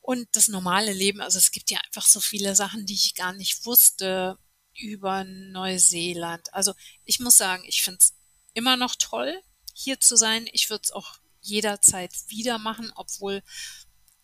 [0.00, 3.32] Und das normale Leben, also es gibt ja einfach so viele Sachen, die ich gar
[3.32, 4.38] nicht wusste
[4.74, 6.52] über Neuseeland.
[6.54, 8.14] Also ich muss sagen, ich finde es
[8.54, 9.40] immer noch toll,
[9.74, 10.48] hier zu sein.
[10.52, 13.42] Ich würde es auch jederzeit wieder machen, obwohl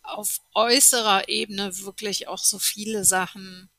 [0.03, 3.70] auf äußerer Ebene wirklich auch so viele Sachen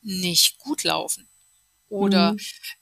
[0.00, 1.28] nicht gut laufen
[1.92, 2.38] oder mhm.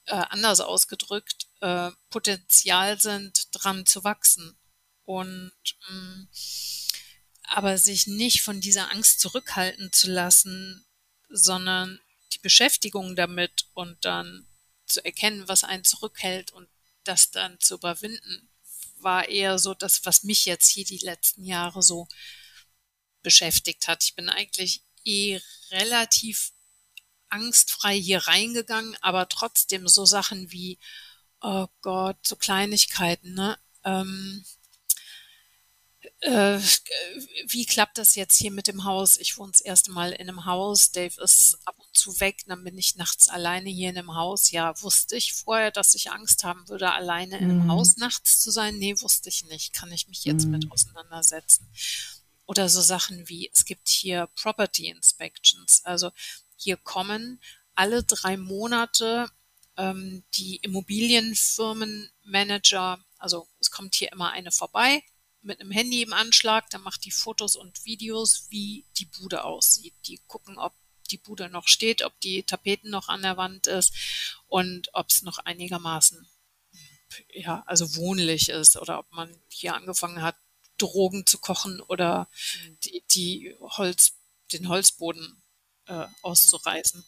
[0.06, 4.56] äh, anders ausgedrückt äh, Potenzial sind, dran zu wachsen.
[5.04, 5.52] Und
[5.88, 6.28] mh, mm,
[7.42, 10.86] aber sich nicht von dieser Angst zurückhalten zu lassen,
[11.28, 11.98] sondern
[12.32, 14.46] die Beschäftigung damit und dann
[14.86, 16.68] zu erkennen, was einen zurückhält und
[17.02, 18.48] das dann zu überwinden,
[18.98, 22.06] war eher so das, was mich jetzt hier die letzten Jahre so
[23.22, 24.04] beschäftigt hat.
[24.04, 25.40] Ich bin eigentlich eh
[25.70, 26.52] relativ
[27.30, 30.78] angstfrei hier reingegangen, aber trotzdem so Sachen wie,
[31.40, 33.58] oh Gott, so Kleinigkeiten, ne?
[33.84, 34.44] Ähm,
[36.20, 36.60] äh,
[37.48, 39.16] wie klappt das jetzt hier mit dem Haus?
[39.16, 40.92] Ich wohne das erste Mal in einem Haus.
[40.92, 42.42] Dave ist ab und zu weg.
[42.46, 44.50] Dann bin ich nachts alleine hier in einem Haus.
[44.50, 47.72] Ja, wusste ich vorher, dass ich Angst haben würde, alleine in einem mhm.
[47.72, 48.76] Haus nachts zu sein?
[48.76, 49.72] Nee, wusste ich nicht.
[49.72, 50.52] Kann ich mich jetzt mhm.
[50.52, 51.66] mit auseinandersetzen?
[52.44, 55.82] Oder so Sachen wie, es gibt hier Property Inspections.
[55.84, 56.10] Also
[56.60, 57.40] hier kommen
[57.74, 59.28] alle drei Monate
[59.76, 65.02] ähm, die Immobilienfirmenmanager, also es kommt hier immer eine vorbei
[65.42, 69.94] mit einem Handy im Anschlag, dann macht die Fotos und Videos, wie die Bude aussieht.
[70.06, 70.74] Die gucken, ob
[71.10, 73.94] die Bude noch steht, ob die Tapeten noch an der Wand ist
[74.46, 76.28] und ob es noch einigermaßen
[77.32, 80.36] ja, also wohnlich ist oder ob man hier angefangen hat,
[80.78, 82.28] Drogen zu kochen oder
[82.64, 82.78] mhm.
[82.80, 84.18] die, die Holz,
[84.52, 85.42] den Holzboden
[85.90, 87.04] äh, auszureißen.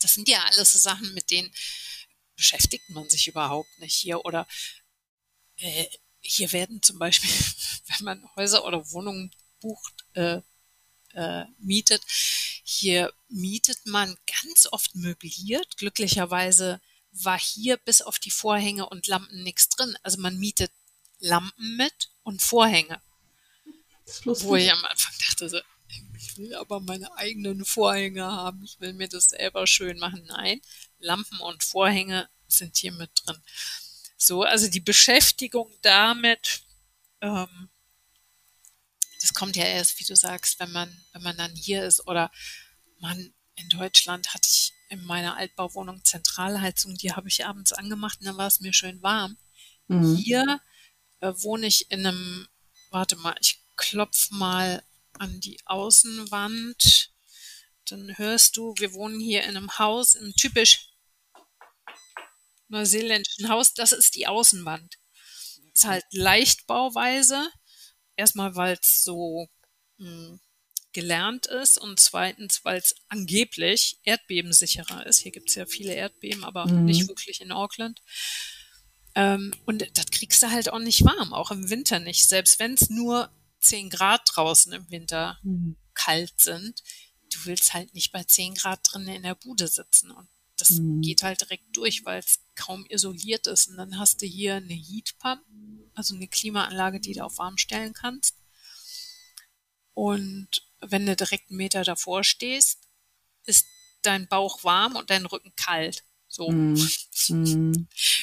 [0.00, 1.54] Das sind ja alles so Sachen, mit denen
[2.34, 4.24] beschäftigt man sich überhaupt nicht hier.
[4.24, 4.46] Oder
[5.56, 5.86] äh,
[6.20, 7.30] hier werden zum Beispiel,
[7.86, 9.30] wenn man Häuser oder Wohnungen
[9.60, 10.40] bucht, äh,
[11.14, 12.02] äh, mietet,
[12.64, 15.76] hier mietet man ganz oft möbliert.
[15.76, 16.80] Glücklicherweise
[17.12, 19.96] war hier bis auf die Vorhänge und Lampen nichts drin.
[20.02, 20.72] Also man mietet
[21.20, 23.00] Lampen mit und Vorhänge.
[24.24, 25.60] Wo ich am Anfang dachte, so,
[26.36, 30.24] ich will aber meine eigenen Vorhänge haben, ich will mir das selber schön machen.
[30.28, 30.60] Nein,
[30.98, 33.42] Lampen und Vorhänge sind hier mit drin.
[34.18, 36.62] So, also die Beschäftigung damit,
[37.20, 37.70] ähm,
[39.20, 42.30] das kommt ja erst, wie du sagst, wenn man, wenn man dann hier ist oder
[42.98, 48.26] man in Deutschland hatte ich in meiner Altbauwohnung Zentralheizung, die habe ich abends angemacht und
[48.26, 49.36] dann war es mir schön warm.
[49.88, 50.16] Mhm.
[50.16, 50.60] Hier
[51.20, 52.46] äh, wohne ich in einem,
[52.90, 54.82] warte mal, ich klopf mal
[55.20, 57.12] an die Außenwand.
[57.88, 60.90] Dann hörst du, wir wohnen hier in einem Haus, im typisch
[62.68, 63.74] neuseeländischen Haus.
[63.74, 64.96] Das ist die Außenwand.
[65.72, 67.48] Ist halt Leichtbauweise.
[68.16, 69.46] Erstmal, weil es so
[69.98, 70.40] mh, hm,
[70.92, 75.18] gelernt ist und zweitens, weil es angeblich erdbebensicherer ist.
[75.18, 76.86] Hier gibt es ja viele Erdbeben, aber mhm.
[76.86, 78.00] nicht wirklich in Auckland.
[79.14, 82.26] Ähm, und das kriegst du halt auch nicht warm, auch im Winter nicht.
[82.26, 83.30] Selbst wenn es nur
[83.66, 85.76] 10 Grad draußen im Winter mhm.
[85.94, 86.82] kalt sind,
[87.32, 90.10] du willst halt nicht bei 10 Grad drinnen in der Bude sitzen.
[90.10, 91.02] Und das mhm.
[91.02, 93.68] geht halt direkt durch, weil es kaum isoliert ist.
[93.68, 95.42] Und dann hast du hier eine Heatpump,
[95.94, 98.36] also eine Klimaanlage, die du auf warm stellen kannst.
[99.94, 100.48] Und
[100.80, 102.88] wenn du direkt einen Meter davor stehst,
[103.44, 103.66] ist
[104.02, 106.04] dein Bauch warm und dein Rücken kalt.
[106.28, 106.50] So.
[106.50, 106.76] Mm.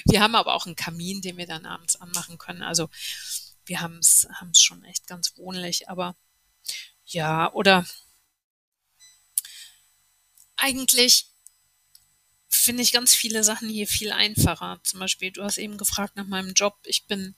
[0.05, 2.61] Wir haben aber auch einen Kamin, den wir dann abends anmachen können.
[2.61, 2.89] Also
[3.66, 6.16] wir haben es schon echt ganz wohnlich, aber
[7.05, 7.86] ja, oder
[10.55, 11.28] eigentlich
[12.49, 14.80] finde ich ganz viele Sachen hier viel einfacher.
[14.84, 16.80] Zum Beispiel, du hast eben gefragt nach meinem Job.
[16.86, 17.36] Ich bin,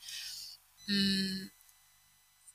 [0.88, 1.52] mh, hm,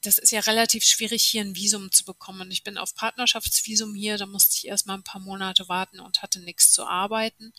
[0.02, 2.50] das ist ja relativ schwierig, hier ein Visum zu bekommen.
[2.50, 6.40] Ich bin auf Partnerschaftsvisum hier, da musste ich erstmal ein paar Monate warten und hatte
[6.40, 7.52] nichts zu arbeiten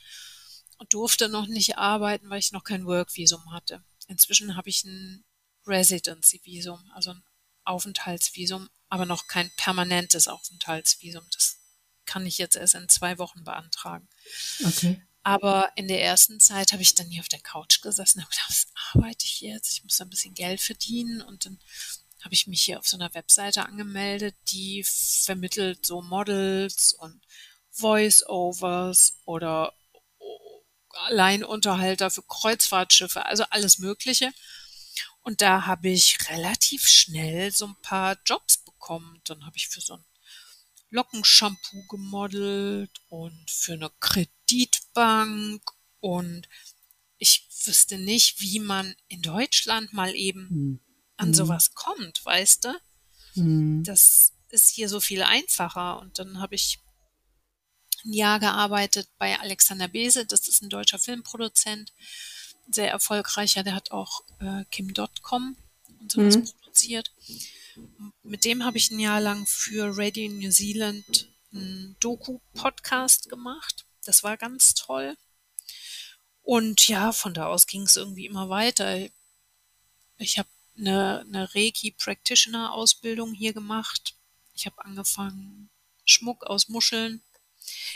[0.78, 3.84] und durfte noch nicht arbeiten, weil ich noch kein Work-Visum hatte.
[4.08, 5.24] Inzwischen habe ich ein
[5.66, 7.24] Residency-Visum, also ein
[7.64, 11.26] Aufenthaltsvisum, aber noch kein permanentes Aufenthaltsvisum.
[11.34, 11.60] Das
[12.06, 14.10] kann ich jetzt erst in zwei Wochen beantragen.
[14.66, 15.02] Okay.
[15.24, 18.32] Aber in der ersten Zeit habe ich dann hier auf der Couch gesessen und habe
[18.32, 19.72] gedacht, was arbeite ich jetzt?
[19.72, 21.60] Ich muss ein bisschen Geld verdienen und dann
[22.24, 27.22] habe ich mich hier auf so einer Webseite angemeldet, die vermittelt so Models und
[27.72, 29.74] Voice-Overs oder
[30.90, 34.32] Alleinunterhalter für Kreuzfahrtschiffe, also alles Mögliche.
[35.22, 39.22] Und da habe ich relativ schnell so ein paar Jobs bekommen.
[39.26, 40.06] Dann habe ich für so ein
[40.90, 45.62] Lockenshampoo gemodelt und für eine Kreditbank
[46.00, 46.48] und
[47.18, 50.80] ich wüsste nicht, wie man in Deutschland mal eben hm.
[51.18, 51.34] an hm.
[51.34, 52.82] sowas kommt, weißt du?
[53.34, 53.84] Hm.
[53.84, 56.00] Das ist hier so viel einfacher.
[56.00, 56.80] Und dann habe ich
[58.04, 61.94] ein Jahr gearbeitet bei Alexander Bese, das ist ein deutscher Filmproduzent
[62.74, 65.56] sehr erfolgreicher, der hat auch äh, Kim.com
[66.00, 66.46] und sowas mhm.
[66.46, 67.12] produziert.
[68.24, 73.86] Mit dem habe ich ein Jahr lang für Radio New Zealand einen Doku-Podcast gemacht.
[74.06, 75.16] Das war ganz toll.
[76.42, 79.08] Und ja, von da aus ging es irgendwie immer weiter.
[80.18, 84.16] Ich habe eine, eine Reiki-Practitioner-Ausbildung hier gemacht.
[84.54, 85.70] Ich habe angefangen,
[86.06, 87.22] Schmuck aus Muscheln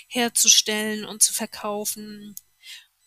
[0.08, 2.36] herzustellen und zu verkaufen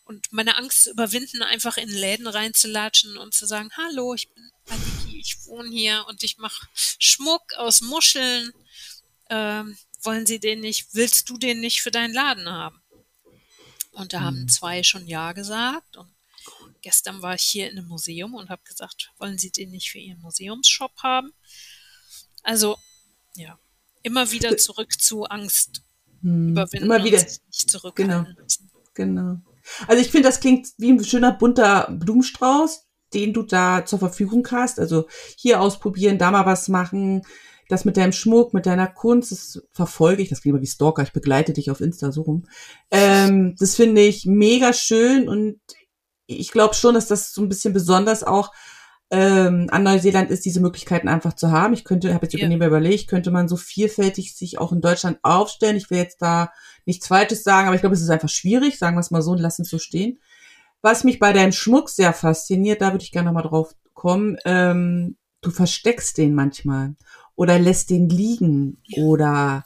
[0.09, 4.51] und meine Angst zu überwinden, einfach in Läden reinzulatschen und zu sagen, hallo, ich bin
[4.67, 8.51] Aniki, ich wohne hier und ich mache Schmuck aus Muscheln.
[9.29, 12.81] Ähm, wollen Sie den nicht, willst du den nicht für deinen Laden haben?
[13.93, 14.49] Und da haben mhm.
[14.49, 15.99] zwei schon Ja gesagt.
[15.99, 16.11] Und
[16.81, 19.99] gestern war ich hier in einem Museum und habe gesagt, wollen Sie den nicht für
[19.99, 21.35] Ihren Museumsshop haben?
[22.43, 22.79] Also,
[23.35, 23.59] ja,
[24.03, 25.83] immer wieder zurück zu Angst
[26.23, 27.23] hm, überwinden immer wieder.
[27.23, 28.43] nicht zurückhalten genau.
[28.43, 28.71] müssen.
[28.95, 29.41] Genau.
[29.87, 34.47] Also ich finde, das klingt wie ein schöner bunter Blumenstrauß, den du da zur Verfügung
[34.51, 34.79] hast.
[34.79, 35.07] Also
[35.37, 37.23] hier ausprobieren, da mal was machen,
[37.69, 41.03] das mit deinem Schmuck, mit deiner Kunst, das verfolge ich, das klingt immer wie Stalker,
[41.03, 42.47] ich begleite dich auf Insta so rum.
[42.91, 45.61] Ähm, das finde ich mega schön und
[46.27, 48.53] ich glaube schon, dass das so ein bisschen besonders auch
[49.11, 51.73] ähm, an Neuseeland ist, diese Möglichkeiten einfach zu haben.
[51.73, 52.49] Ich könnte, habe jetzt ja.
[52.49, 55.77] überlegt, könnte man so vielfältig sich auch in Deutschland aufstellen.
[55.77, 56.53] Ich will jetzt da
[56.85, 59.31] nichts Falsches sagen, aber ich glaube, es ist einfach schwierig, sagen wir es mal so
[59.31, 60.19] und lassen es so stehen.
[60.83, 65.17] Was mich bei deinem Schmuck sehr fasziniert, da würde ich gerne nochmal drauf kommen, ähm,
[65.41, 66.95] du versteckst den manchmal
[67.35, 69.03] oder lässt den liegen ja.
[69.03, 69.65] oder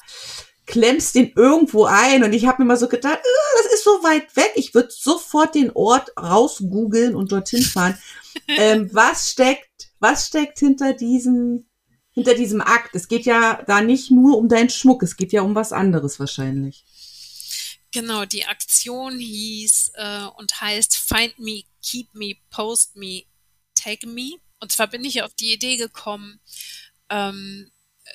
[0.66, 3.18] klemmst den irgendwo ein und ich habe mir mal so gedacht,
[3.56, 7.98] das ist so weit weg, ich würde sofort den Ort rausgoogeln und dorthin fahren.
[8.48, 11.66] Ähm, was steckt, was steckt hinter diesem,
[12.10, 12.94] hinter diesem Akt?
[12.94, 16.18] Es geht ja da nicht nur um deinen Schmuck, es geht ja um was anderes
[16.18, 16.84] wahrscheinlich.
[17.92, 23.24] Genau, die Aktion hieß äh, und heißt Find Me, Keep Me, Post Me,
[23.74, 24.36] Take Me.
[24.60, 26.40] Und zwar bin ich auf die Idee gekommen,
[27.10, 27.70] ähm,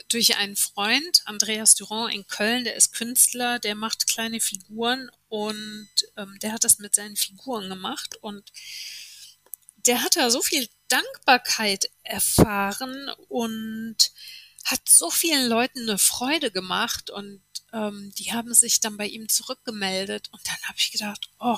[0.10, 5.90] durch einen Freund, Andreas Durand in Köln, der ist Künstler, der macht kleine Figuren und
[6.18, 8.52] ähm, der hat das mit seinen Figuren gemacht und
[9.88, 14.12] der hat da so viel Dankbarkeit erfahren und
[14.66, 17.42] hat so vielen Leuten eine Freude gemacht und
[17.74, 21.58] ähm, die haben sich dann bei ihm zurückgemeldet und dann habe ich gedacht, oh,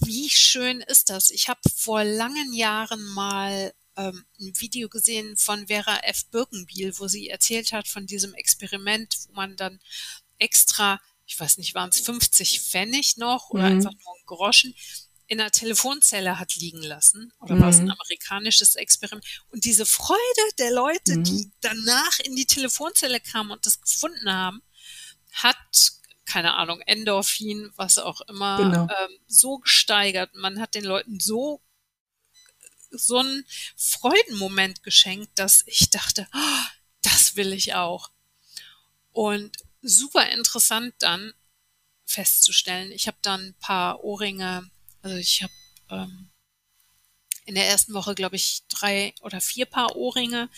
[0.00, 1.30] wie schön ist das?
[1.30, 6.26] Ich habe vor langen Jahren mal ähm, ein Video gesehen von Vera F.
[6.26, 9.80] Birkenbiel, wo sie erzählt hat von diesem Experiment, wo man dann
[10.38, 13.76] extra, ich weiß nicht, waren es 50 Pfennig noch oder mhm.
[13.76, 14.74] einfach nur ein Groschen,
[15.32, 17.60] in einer Telefonzelle hat liegen lassen oder mhm.
[17.62, 20.20] war es ein amerikanisches Experiment und diese Freude
[20.58, 21.24] der Leute, mhm.
[21.24, 24.62] die danach in die Telefonzelle kamen und das gefunden haben,
[25.32, 25.56] hat
[26.26, 28.82] keine Ahnung Endorphin, was auch immer genau.
[28.82, 30.34] ähm, so gesteigert.
[30.34, 31.62] Man hat den Leuten so
[32.90, 36.64] so einen Freudenmoment geschenkt, dass ich dachte, oh,
[37.00, 38.10] das will ich auch.
[39.12, 41.32] Und super interessant dann
[42.04, 42.92] festzustellen.
[42.92, 44.70] Ich habe dann ein paar Ohrringe,
[45.02, 45.52] also ich habe
[45.90, 46.30] ähm,
[47.44, 50.48] in der ersten Woche, glaube ich, drei oder vier Paar Ohrringe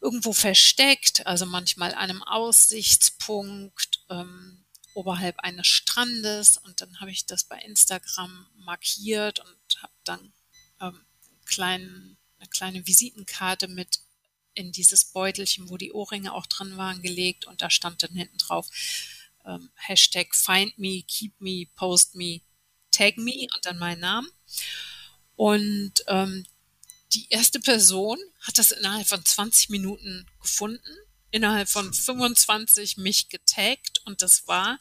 [0.00, 6.58] irgendwo versteckt, also manchmal einem Aussichtspunkt ähm, oberhalb eines Strandes.
[6.58, 10.32] Und dann habe ich das bei Instagram markiert und habe dann
[10.80, 11.00] ähm,
[11.46, 14.00] kleinen, eine kleine Visitenkarte mit
[14.54, 17.46] in dieses Beutelchen, wo die Ohrringe auch drin waren, gelegt.
[17.46, 18.70] Und da stand dann hinten drauf
[19.44, 22.40] ähm, Hashtag Find Me, Keep Me, Post Me,
[22.94, 24.28] Tag Me und dann mein Namen.
[25.36, 26.46] Und ähm,
[27.12, 30.96] die erste Person hat das innerhalb von 20 Minuten gefunden,
[31.30, 34.78] innerhalb von 25 mich getaggt und das war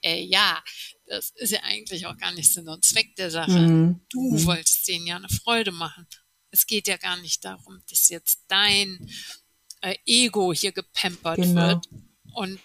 [0.01, 0.63] äh, ja,
[1.07, 3.51] das ist ja eigentlich auch gar nicht Sinn und Zweck der Sache.
[3.51, 4.01] Mhm.
[4.09, 4.45] Du mhm.
[4.45, 6.07] wolltest denen ja eine Freude machen.
[6.51, 9.09] Es geht ja gar nicht darum, dass jetzt dein
[9.81, 11.67] äh, Ego hier gepampert genau.
[11.67, 11.89] wird.
[12.33, 12.59] Und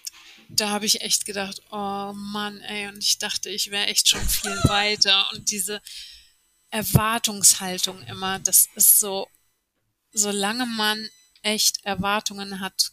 [0.49, 4.27] da habe ich echt gedacht, oh Mann, ey, und ich dachte, ich wäre echt schon
[4.27, 5.29] viel weiter.
[5.33, 5.81] Und diese
[6.69, 9.27] Erwartungshaltung immer, das ist so,
[10.11, 11.09] solange man
[11.41, 12.91] echt Erwartungen hat,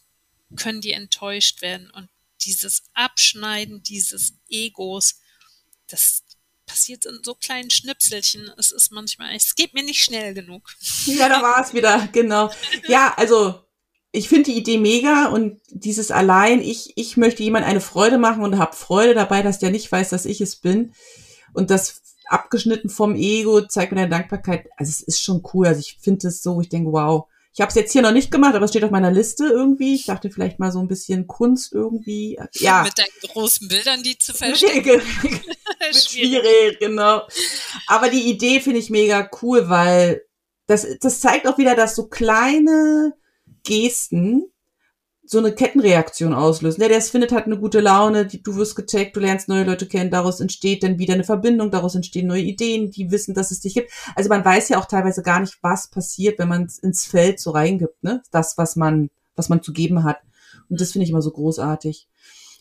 [0.55, 1.89] können die enttäuscht werden.
[1.91, 2.09] Und
[2.41, 5.19] dieses Abschneiden dieses Egos,
[5.87, 6.23] das
[6.65, 8.51] passiert in so kleinen Schnipselchen.
[8.57, 10.69] Es ist manchmal, es geht mir nicht schnell genug.
[11.05, 12.49] Ja, da war es wieder, genau.
[12.87, 13.63] Ja, also
[14.11, 18.43] ich finde die Idee mega und dieses allein, ich, ich möchte jemand eine Freude machen
[18.43, 20.93] und habe Freude dabei, dass der nicht weiß, dass ich es bin.
[21.53, 24.67] Und das abgeschnitten vom Ego, zeig mir deine Dankbarkeit.
[24.77, 25.67] Also es ist schon cool.
[25.67, 27.25] Also ich finde es so, ich denke, wow.
[27.55, 29.93] Ich habe es jetzt hier noch nicht gemacht, aber es steht auf meiner Liste irgendwie.
[29.93, 32.39] Ich dachte vielleicht mal so ein bisschen Kunst irgendwie.
[32.53, 32.83] Ja.
[32.83, 34.33] Mit deinen großen Bildern, die zu
[35.83, 36.27] verstehen.
[36.27, 37.23] Schwierig, genau.
[37.87, 40.21] Aber die Idee finde ich mega cool, weil
[40.67, 43.13] das, das zeigt auch wieder, dass so kleine
[43.63, 44.45] Gesten
[45.25, 46.79] so eine Kettenreaktion auslösen.
[46.79, 49.63] Der, der es findet, hat eine gute Laune, die, du wirst gecheckt, du lernst neue
[49.63, 53.51] Leute kennen, daraus entsteht dann wieder eine Verbindung, daraus entstehen neue Ideen, die wissen, dass
[53.51, 53.91] es dich gibt.
[54.15, 57.39] Also man weiß ja auch teilweise gar nicht, was passiert, wenn man es ins Feld
[57.39, 58.21] so reingibt, ne?
[58.31, 60.17] Das, was man, was man zu geben hat.
[60.69, 62.07] Und das finde ich immer so großartig.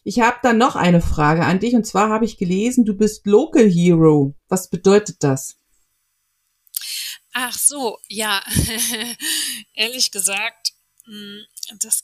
[0.05, 3.27] Ich habe dann noch eine Frage an dich, und zwar habe ich gelesen, du bist
[3.27, 4.35] Local Hero.
[4.49, 5.57] Was bedeutet das?
[7.33, 8.43] Ach so, ja.
[9.75, 10.73] Ehrlich gesagt,
[11.05, 11.45] hm,
[11.79, 12.03] das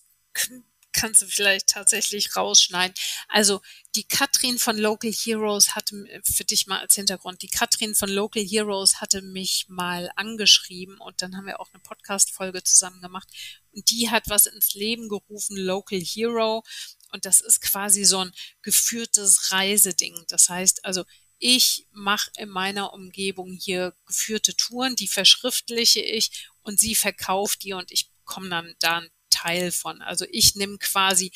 [0.93, 2.95] kannst du vielleicht tatsächlich rausschneiden.
[3.29, 3.61] Also
[3.95, 8.43] die Katrin von Local Heroes hatte für dich mal als Hintergrund, die Katrin von Local
[8.43, 13.29] Heroes hatte mich mal angeschrieben und dann haben wir auch eine Podcast-Folge zusammen gemacht.
[13.73, 16.65] Und die hat was ins Leben gerufen, Local Hero.
[17.13, 18.33] Und das ist quasi so ein
[18.63, 20.25] geführtes Reiseding.
[20.29, 21.05] Das heißt also,
[21.39, 27.73] ich mache in meiner Umgebung hier geführte Touren, die verschriftliche ich und sie verkauft die
[27.73, 30.03] und ich komme dann da ein Teil von.
[30.03, 31.33] Also ich nehme quasi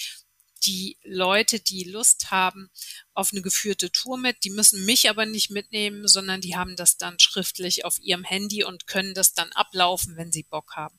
[0.64, 2.70] die Leute, die Lust haben
[3.14, 6.97] auf eine geführte Tour mit, die müssen mich aber nicht mitnehmen, sondern die haben das
[6.97, 10.99] dann schriftlich auf ihrem Handy und können das dann ablaufen, wenn sie Bock haben.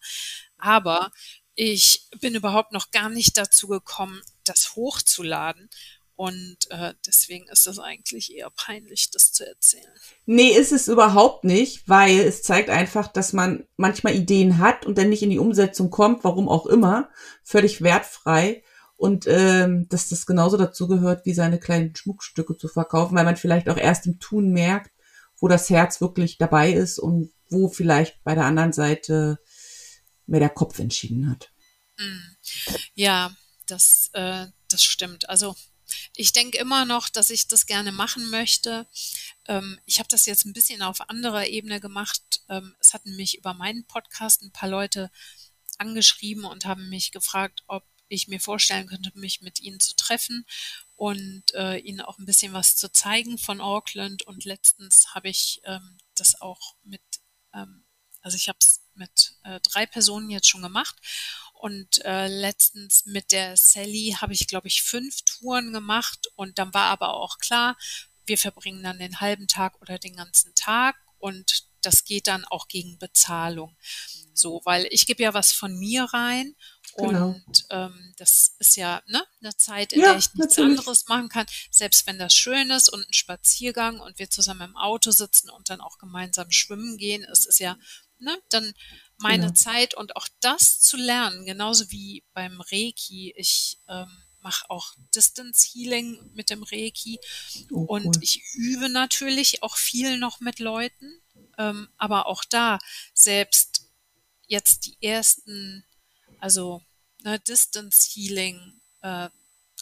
[0.57, 1.11] Aber
[1.55, 5.69] ich bin überhaupt noch gar nicht dazu gekommen, das hochzuladen.
[6.15, 9.91] Und äh, deswegen ist das eigentlich eher peinlich, das zu erzählen.
[10.25, 14.97] Nee, ist es überhaupt nicht, weil es zeigt einfach, dass man manchmal Ideen hat und
[14.97, 17.09] dann nicht in die Umsetzung kommt, warum auch immer,
[17.43, 18.63] völlig wertfrei.
[18.95, 23.35] Und ähm, dass das genauso dazu gehört, wie seine kleinen Schmuckstücke zu verkaufen, weil man
[23.35, 24.91] vielleicht auch erst im Tun merkt,
[25.39, 29.39] wo das Herz wirklich dabei ist und wo vielleicht bei der anderen Seite
[30.25, 31.51] mehr der Kopf entschieden hat.
[31.97, 32.19] Mm.
[32.93, 33.35] Ja,
[33.67, 35.29] das, äh, das stimmt.
[35.29, 35.55] Also
[36.15, 38.87] ich denke immer noch, dass ich das gerne machen möchte.
[39.47, 42.41] Ähm, ich habe das jetzt ein bisschen auf anderer Ebene gemacht.
[42.49, 45.11] Ähm, es hatten mich über meinen Podcast ein paar Leute
[45.77, 50.45] angeschrieben und haben mich gefragt, ob ich mir vorstellen könnte, mich mit ihnen zu treffen
[50.95, 54.23] und äh, ihnen auch ein bisschen was zu zeigen von Auckland.
[54.23, 57.01] Und letztens habe ich ähm, das auch mit,
[57.53, 57.85] ähm,
[58.21, 60.95] also ich habe es mit äh, drei Personen jetzt schon gemacht
[61.63, 66.27] und äh, letztens mit der Sally habe ich, glaube ich, fünf Touren gemacht.
[66.35, 67.77] Und dann war aber auch klar,
[68.25, 70.97] wir verbringen dann den halben Tag oder den ganzen Tag.
[71.19, 73.77] Und das geht dann auch gegen Bezahlung.
[74.33, 76.53] So, weil ich gebe ja was von mir rein.
[76.97, 77.29] Genau.
[77.29, 80.79] Und ähm, das ist ja ne, eine Zeit, in ja, der ich nichts natürlich.
[80.79, 81.45] anderes machen kann.
[81.71, 85.69] Selbst wenn das schön ist und ein Spaziergang und wir zusammen im Auto sitzen und
[85.69, 87.77] dann auch gemeinsam schwimmen gehen, ist es ja,
[88.19, 88.73] ne, dann
[89.17, 89.55] meine genau.
[89.55, 93.33] Zeit und auch das zu lernen, genauso wie beim Reiki.
[93.37, 94.09] Ich ähm,
[94.43, 97.19] mache auch Distance Healing mit dem Reiki
[97.71, 98.19] oh, und cool.
[98.21, 101.21] ich übe natürlich auch viel noch mit Leuten,
[101.57, 102.79] ähm, aber auch da
[103.13, 103.89] selbst
[104.47, 105.85] jetzt die ersten,
[106.39, 106.83] also
[107.23, 109.29] ne, Distance Healing äh,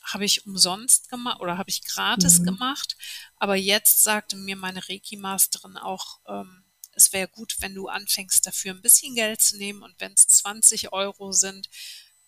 [0.04, 2.46] habe ich umsonst gemacht oder habe ich gratis mhm.
[2.46, 2.96] gemacht,
[3.38, 6.64] aber jetzt sagte mir meine Reiki-Masterin auch, ähm,
[7.02, 10.28] es wäre gut, wenn du anfängst, dafür ein bisschen Geld zu nehmen und wenn es
[10.28, 11.70] 20 Euro sind,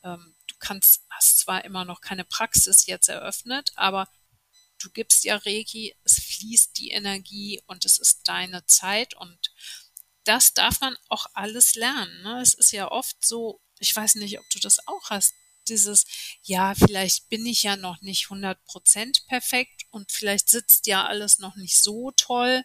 [0.04, 4.08] ähm, du kannst, hast zwar immer noch keine Praxis jetzt eröffnet, aber
[4.80, 9.54] du gibst ja Reiki, es fließt die Energie und es ist deine Zeit und
[10.24, 12.24] das darf man auch alles lernen.
[12.24, 12.42] Ne?
[12.42, 15.34] Es ist ja oft so, ich weiß nicht, ob du das auch hast,
[15.68, 16.06] dieses,
[16.42, 21.56] ja, vielleicht bin ich ja noch nicht 100% perfekt und vielleicht sitzt ja alles noch
[21.56, 22.64] nicht so toll.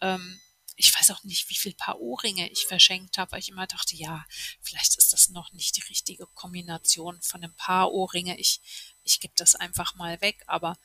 [0.00, 0.40] Ähm,
[0.76, 3.94] ich weiß auch nicht, wie viel Paar Ohrringe ich verschenkt habe, weil ich immer dachte,
[3.94, 4.24] ja,
[4.60, 8.38] vielleicht ist das noch nicht die richtige Kombination von einem Paar Ohrringe.
[8.38, 8.60] Ich,
[9.04, 10.76] ich gebe das einfach mal weg, aber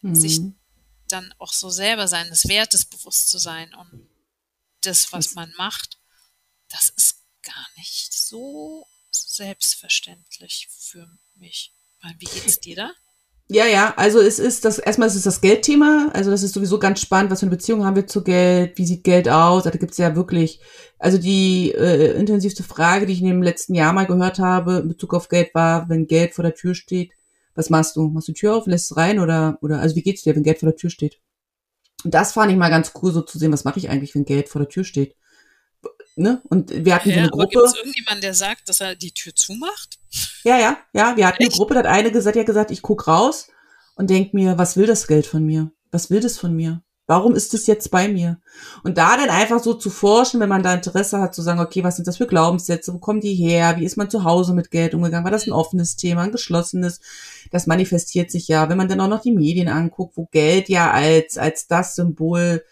[0.00, 0.14] mhm.
[0.14, 0.40] sich
[1.08, 4.08] dann auch so selber seines Wertes bewusst zu sein und
[4.80, 5.98] das, was man macht,
[6.68, 11.72] das ist gar nicht so selbstverständlich für mich.
[12.18, 12.92] Wie geht's dir da?
[13.48, 16.80] Ja, ja, also es ist das, erstmal ist es das Geldthema, also das ist sowieso
[16.80, 19.70] ganz spannend, was für eine Beziehung haben wir zu Geld, wie sieht Geld aus, also
[19.70, 20.60] da gibt's ja wirklich,
[20.98, 24.88] also die äh, intensivste Frage, die ich in dem letzten Jahr mal gehört habe in
[24.88, 27.12] Bezug auf Geld war, wenn Geld vor der Tür steht,
[27.54, 28.08] was machst du?
[28.08, 30.42] Machst du die Tür auf, lässt es rein oder, oder, also wie geht's dir, wenn
[30.42, 31.20] Geld vor der Tür steht?
[32.04, 34.24] Und das fand ich mal ganz cool, so zu sehen, was mache ich eigentlich, wenn
[34.24, 35.14] Geld vor der Tür steht
[36.16, 36.42] ne?
[36.48, 37.48] Und wir hatten ja, so eine Gruppe.
[37.48, 39.95] Gibt es irgendjemand, der sagt, dass er die Tür zumacht?
[40.46, 41.16] Ja, ja, ja.
[41.16, 41.50] Wir hatten Echt?
[41.50, 43.48] eine Gruppe, da hat eine gesagt, ja gesagt, ich guck raus
[43.96, 45.72] und denk mir, was will das Geld von mir?
[45.90, 46.82] Was will das von mir?
[47.08, 48.38] Warum ist es jetzt bei mir?
[48.84, 51.82] Und da dann einfach so zu forschen, wenn man da Interesse hat, zu sagen, okay,
[51.82, 52.94] was sind das für Glaubenssätze?
[52.94, 53.74] Wo kommen die her?
[53.78, 55.24] Wie ist man zu Hause mit Geld umgegangen?
[55.24, 57.00] War das ein offenes Thema, ein geschlossenes?
[57.50, 60.92] Das manifestiert sich ja, wenn man dann auch noch die Medien anguckt, wo Geld ja
[60.92, 62.62] als, als das Symbol,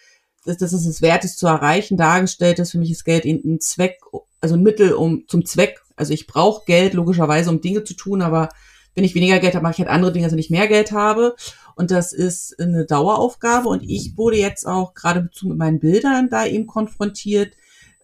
[0.45, 2.70] dass, dass es es wert ist zu erreichen, dargestellt ist.
[2.70, 3.99] Für mich ist Geld ein Zweck,
[4.41, 5.84] also ein Mittel um, zum Zweck.
[5.97, 8.49] Also ich brauche Geld logischerweise, um Dinge zu tun, aber
[8.95, 10.92] wenn ich weniger Geld habe, mache ich halt andere Dinge, also wenn ich mehr Geld
[10.92, 11.34] habe.
[11.74, 13.68] Und das ist eine Daueraufgabe.
[13.68, 17.55] Und ich wurde jetzt auch gerade mit meinen Bildern da eben konfrontiert,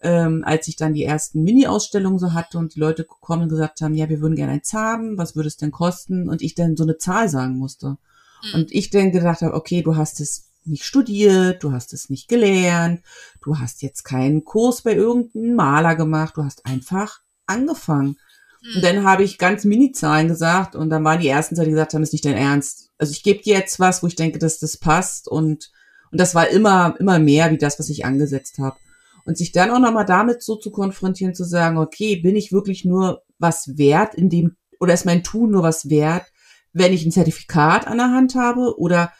[0.01, 3.81] ähm, als ich dann die ersten Mini-Ausstellungen so hatte und die Leute gekommen und gesagt
[3.81, 6.27] haben, ja, wir würden gerne eins haben, was würde es denn kosten?
[6.27, 7.97] Und ich dann so eine Zahl sagen musste.
[8.43, 8.55] Mhm.
[8.55, 12.27] Und ich dann gedacht habe, okay, du hast es nicht studiert, du hast es nicht
[12.27, 13.01] gelernt,
[13.41, 17.21] du hast jetzt keinen Kurs bei irgendeinem Maler gemacht, du hast einfach
[17.51, 18.17] angefangen.
[18.63, 18.81] Und mhm.
[18.81, 22.13] dann habe ich ganz Mini-Zahlen gesagt und dann waren die ersten, die gesagt haben, ist
[22.13, 22.91] nicht dein Ernst.
[22.97, 25.71] Also ich gebe dir jetzt was, wo ich denke, dass das passt und,
[26.11, 28.77] und das war immer, immer mehr wie das, was ich angesetzt habe.
[29.25, 32.85] Und sich dann auch nochmal damit so zu konfrontieren, zu sagen, okay, bin ich wirklich
[32.85, 36.25] nur was wert in dem, oder ist mein Tun nur was wert,
[36.73, 38.79] wenn ich ein Zertifikat an der Hand habe?
[38.79, 39.11] Oder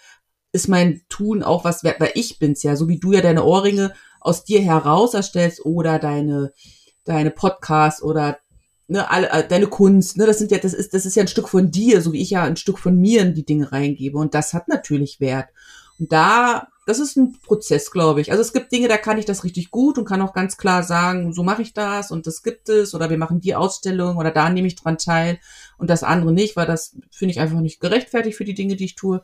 [0.51, 3.43] ist mein Tun auch was wert, weil ich bin's ja, so wie du ja deine
[3.43, 6.53] Ohrringe aus dir heraus erstellst oder deine,
[7.05, 8.39] deine Podcasts oder
[8.87, 11.27] ne, alle, äh, deine Kunst, ne, das sind ja, das ist, das ist ja ein
[11.27, 14.17] Stück von dir, so wie ich ja ein Stück von mir in die Dinge reingebe.
[14.17, 15.49] Und das hat natürlich Wert.
[15.97, 18.31] Und da, das ist ein Prozess, glaube ich.
[18.31, 20.83] Also es gibt Dinge, da kann ich das richtig gut und kann auch ganz klar
[20.83, 24.31] sagen, so mache ich das und das gibt es oder wir machen die Ausstellung oder
[24.31, 25.39] da nehme ich dran teil
[25.77, 28.85] und das andere nicht, weil das finde ich einfach nicht gerechtfertigt für die Dinge, die
[28.85, 29.21] ich tue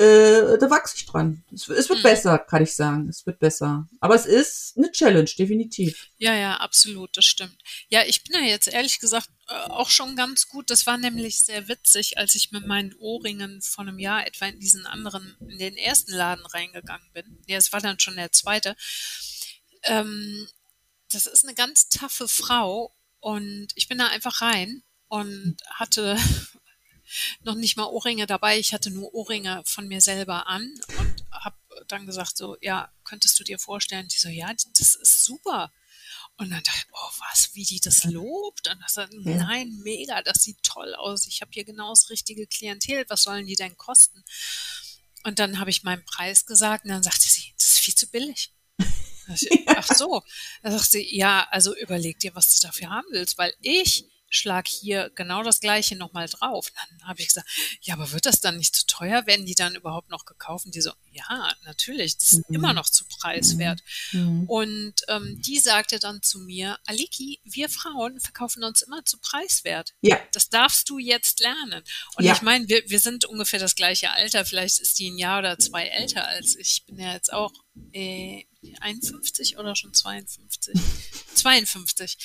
[0.00, 1.44] äh, da wachse ich dran.
[1.52, 2.04] Es, es wird mhm.
[2.04, 3.08] besser, kann ich sagen.
[3.10, 3.86] Es wird besser.
[4.00, 6.08] Aber es ist eine Challenge, definitiv.
[6.16, 7.58] Ja, ja, absolut, das stimmt.
[7.90, 10.70] Ja, ich bin ja jetzt ehrlich gesagt äh, auch schon ganz gut.
[10.70, 14.58] Das war nämlich sehr witzig, als ich mit meinen Ohrringen vor einem Jahr etwa in
[14.58, 17.42] diesen anderen, in den ersten Laden reingegangen bin.
[17.46, 18.76] Ja, es war dann schon der zweite.
[19.82, 20.48] Ähm,
[21.12, 26.16] das ist eine ganz taffe Frau und ich bin da einfach rein und hatte
[27.42, 28.58] noch nicht mal Ohrringe dabei.
[28.58, 31.56] Ich hatte nur Ohrringe von mir selber an und habe
[31.88, 34.08] dann gesagt so, ja, könntest du dir vorstellen?
[34.08, 35.72] Die so, ja, das ist super.
[36.36, 38.68] Und dann dachte ich, oh, was, wie die das lobt.
[38.68, 39.36] Und dann ja.
[39.36, 41.26] nein, mega, das sieht toll aus.
[41.26, 43.04] Ich habe hier genau das richtige Klientel.
[43.08, 44.24] Was sollen die denn kosten?
[45.24, 48.10] Und dann habe ich meinen Preis gesagt und dann sagte sie, das ist viel zu
[48.10, 48.54] billig.
[49.66, 50.22] Ach so.
[50.62, 54.66] Dann sagte sie, ja, also überleg dir, was du dafür haben willst, weil ich schlag
[54.66, 56.72] hier genau das gleiche nochmal drauf.
[56.74, 57.48] Dann habe ich gesagt,
[57.82, 59.26] ja, aber wird das dann nicht zu teuer?
[59.26, 60.66] Werden die dann überhaupt noch gekauft?
[60.66, 62.56] Und die so, ja, natürlich, das ist mhm.
[62.56, 63.82] immer noch zu preiswert.
[64.12, 64.44] Mhm.
[64.48, 69.92] Und ähm, die sagte dann zu mir, Aliki, wir Frauen verkaufen uns immer zu preiswert.
[70.00, 70.18] Ja.
[70.32, 71.82] Das darfst du jetzt lernen.
[72.16, 72.32] Und ja.
[72.32, 74.44] ich meine, wir, wir sind ungefähr das gleiche Alter.
[74.46, 76.70] Vielleicht ist die ein Jahr oder zwei älter als ich.
[76.70, 77.52] Ich bin ja jetzt auch
[77.92, 78.44] äh,
[78.80, 80.78] 51 oder schon 52?
[81.34, 82.18] 52.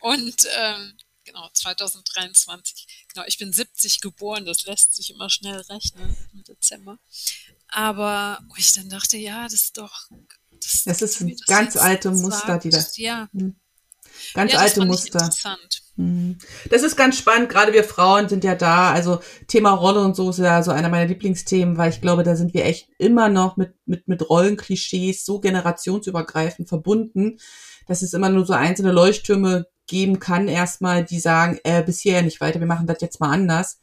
[0.00, 0.96] Und ähm,
[1.26, 3.06] genau, 2023.
[3.12, 6.98] Genau, ich bin 70 geboren, das lässt sich immer schnell rechnen im Dezember.
[7.68, 10.08] Aber wo ich dann dachte, ja, das ist doch.
[10.50, 12.84] Das, das ist ein ganz alte Muster, sagt, die da.
[12.94, 13.28] Ja.
[13.32, 13.56] Hm.
[14.32, 15.18] Ganz ja, alte Muster.
[15.18, 15.82] Interessant.
[15.96, 16.38] Hm.
[16.70, 17.50] Das ist ganz spannend.
[17.50, 18.92] Gerade wir Frauen sind ja da.
[18.92, 22.36] Also Thema Rolle und so ist ja so einer meiner Lieblingsthemen, weil ich glaube, da
[22.36, 27.38] sind wir echt immer noch mit, mit, mit Rollenklischees so generationsübergreifend verbunden,
[27.86, 32.22] dass es immer nur so einzelne Leuchttürme geben kann, erstmal, die sagen, äh, bis hierher
[32.22, 33.80] nicht weiter, wir machen das jetzt mal anders.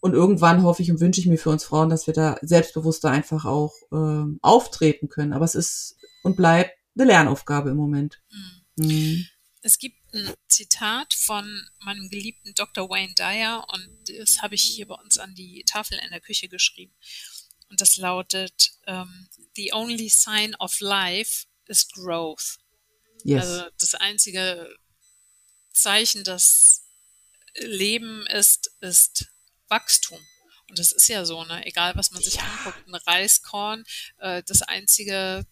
[0.00, 3.10] Und irgendwann hoffe ich und wünsche ich mir für uns Frauen, dass wir da selbstbewusster
[3.10, 5.32] einfach auch äh, auftreten können.
[5.32, 8.20] Aber es ist und bleibt eine Lernaufgabe im Moment.
[8.30, 8.86] Mhm.
[8.86, 9.26] Mhm.
[9.62, 12.88] Es gibt ein Zitat von meinem geliebten Dr.
[12.88, 16.48] Wayne Dyer und das habe ich hier bei uns an die Tafel in der Küche
[16.48, 16.92] geschrieben.
[17.68, 22.58] Und das lautet, um, ähm, The only sign of life is growth.
[23.24, 23.44] Yes.
[23.44, 24.68] Also das einzige
[25.76, 26.84] Zeichen, dass
[27.54, 29.26] Leben ist, ist
[29.68, 30.20] Wachstum.
[30.68, 31.64] Und das ist ja so, ne?
[31.64, 32.42] Egal, was man sich ja.
[32.42, 33.84] anguckt, ein Reiskorn,
[34.18, 35.46] äh, das einzige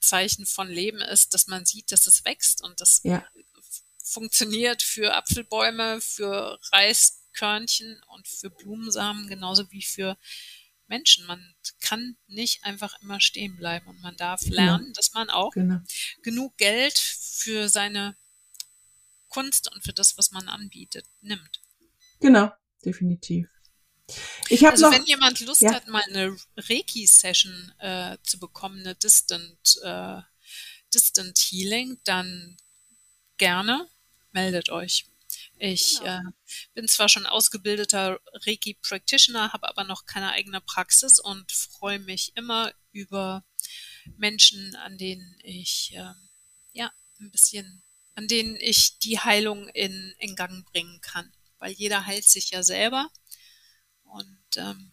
[0.00, 3.24] Zeichen von Leben ist, dass man sieht, dass es wächst und das ja.
[4.02, 10.16] funktioniert für Apfelbäume, für Reiskörnchen und für Blumensamen genauso wie für
[10.86, 11.26] Menschen.
[11.26, 14.56] Man kann nicht einfach immer stehen bleiben und man darf genau.
[14.56, 14.94] lernen, genau.
[14.94, 15.80] dass man auch genau.
[16.22, 18.16] genug Geld für seine
[19.30, 21.62] Kunst und für das, was man anbietet, nimmt.
[22.20, 22.52] Genau,
[22.84, 23.48] definitiv.
[24.48, 25.72] Ich also noch, wenn jemand Lust ja.
[25.72, 30.20] hat, mal eine Reiki-Session äh, zu bekommen, eine Distant, äh,
[30.92, 32.56] Distant Healing, dann
[33.38, 33.88] gerne
[34.32, 35.06] meldet euch.
[35.58, 36.18] Ich genau.
[36.18, 36.22] äh,
[36.74, 42.72] bin zwar schon ausgebildeter Reiki-Practitioner, habe aber noch keine eigene Praxis und freue mich immer
[42.92, 43.44] über
[44.16, 46.12] Menschen, an denen ich äh,
[46.72, 47.82] ja ein bisschen,
[48.20, 51.32] an denen ich die Heilung in, in Gang bringen kann.
[51.58, 53.08] Weil jeder heilt sich ja selber.
[54.04, 54.92] Und ähm,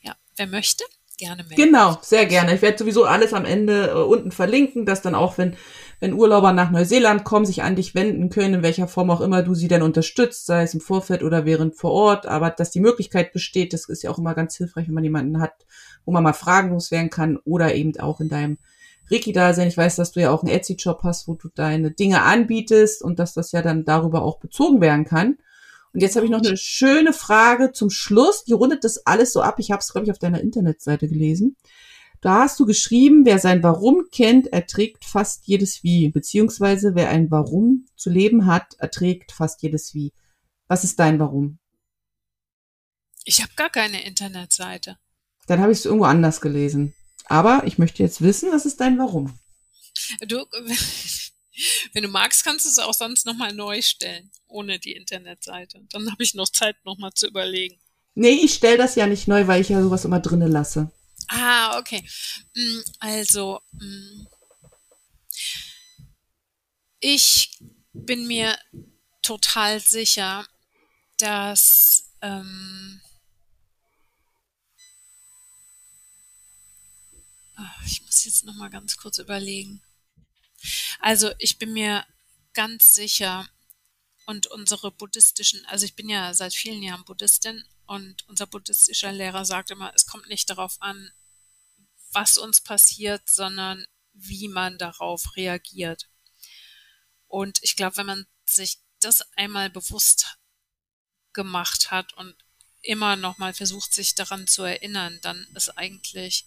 [0.00, 0.82] ja, wer möchte,
[1.18, 1.56] gerne melden.
[1.56, 2.54] Genau, sehr gerne.
[2.54, 5.56] Ich werde sowieso alles am Ende äh, unten verlinken, dass dann auch, wenn,
[6.00, 9.42] wenn Urlauber nach Neuseeland kommen, sich an dich wenden können, in welcher Form auch immer
[9.42, 12.80] du sie dann unterstützt, sei es im Vorfeld oder während vor Ort, aber dass die
[12.80, 15.66] Möglichkeit besteht, das ist ja auch immer ganz hilfreich, wenn man jemanden hat,
[16.06, 18.56] wo man mal fragenlos werden kann oder eben auch in deinem
[19.10, 19.68] Reiki-Dasein.
[19.68, 23.18] Ich weiß, dass du ja auch einen Etsy-Shop hast, wo du deine Dinge anbietest und
[23.18, 25.38] dass das ja dann darüber auch bezogen werden kann.
[25.92, 28.44] Und jetzt habe ich noch eine schöne Frage zum Schluss.
[28.44, 29.58] Die rundet das alles so ab.
[29.58, 31.56] Ich habe es, glaube ich, auf deiner Internetseite gelesen.
[32.20, 36.08] Da hast du geschrieben, wer sein Warum kennt, erträgt fast jedes Wie.
[36.08, 40.12] Beziehungsweise wer ein Warum zu leben hat, erträgt fast jedes Wie.
[40.68, 41.58] Was ist dein Warum?
[43.24, 44.98] Ich habe gar keine Internetseite.
[45.46, 46.94] Dann habe ich es irgendwo anders gelesen.
[47.26, 49.38] Aber ich möchte jetzt wissen, was ist dein Warum?
[50.26, 50.44] Du,
[51.92, 55.80] wenn du magst, kannst du es auch sonst nochmal neu stellen, ohne die Internetseite.
[55.90, 57.78] Dann habe ich noch Zeit, nochmal zu überlegen.
[58.14, 60.90] Nee, ich stelle das ja nicht neu, weil ich ja sowas immer drinnen lasse.
[61.28, 62.08] Ah, okay.
[62.54, 64.26] Mm, also, mm,
[67.00, 67.58] ich
[67.92, 68.56] bin mir
[69.22, 70.46] total sicher,
[71.18, 73.00] dass ähm,
[77.86, 79.82] ich muss jetzt noch mal ganz kurz überlegen.
[81.00, 82.06] Also ich bin mir
[82.52, 83.48] ganz sicher
[84.26, 89.44] und unsere buddhistischen, also ich bin ja seit vielen Jahren Buddhistin und unser buddhistischer Lehrer
[89.44, 91.12] sagt immer, es kommt nicht darauf an,
[92.10, 96.08] was uns passiert, sondern wie man darauf reagiert.
[97.28, 100.38] Und ich glaube, wenn man sich das einmal bewusst
[101.32, 102.34] gemacht hat und
[102.82, 106.46] immer noch mal versucht, sich daran zu erinnern, dann ist eigentlich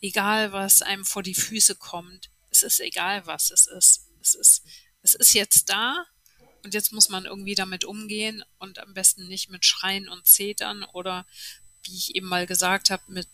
[0.00, 4.08] egal, was einem vor die Füße kommt, es ist egal, was es ist.
[4.20, 4.64] Es ist,
[5.02, 6.04] es ist jetzt da
[6.64, 10.82] und jetzt muss man irgendwie damit umgehen und am besten nicht mit Schreien und Zetern
[10.82, 11.26] oder,
[11.84, 13.28] wie ich eben mal gesagt habe, mit,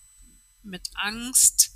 [0.63, 1.73] mit Angst,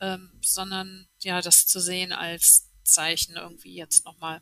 [0.00, 4.40] ähm, sondern ja, das zu sehen als Zeichen irgendwie jetzt nochmal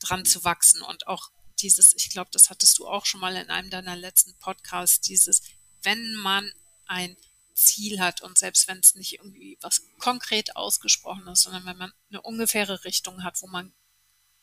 [0.00, 1.30] dran zu wachsen und auch
[1.60, 5.42] dieses, ich glaube, das hattest du auch schon mal in einem deiner letzten Podcasts, dieses,
[5.82, 6.50] wenn man
[6.86, 7.16] ein
[7.54, 11.92] Ziel hat und selbst wenn es nicht irgendwie was konkret ausgesprochen ist, sondern wenn man
[12.10, 13.72] eine ungefähre Richtung hat, wo man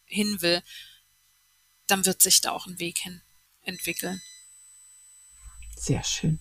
[0.05, 0.64] hin will,
[1.88, 3.22] dann wird sich da auch ein Weg hin
[3.62, 4.22] entwickeln.
[5.76, 6.39] Sehr schön.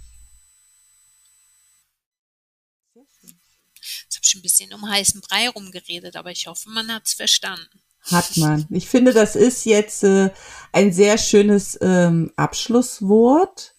[2.94, 7.14] Jetzt habe ich ein bisschen um heißen Brei rumgeredet, aber ich hoffe, man hat es
[7.14, 7.82] verstanden.
[8.02, 8.66] Hat man.
[8.70, 10.30] Ich finde, das ist jetzt äh,
[10.72, 13.74] ein sehr schönes ähm, Abschlusswort.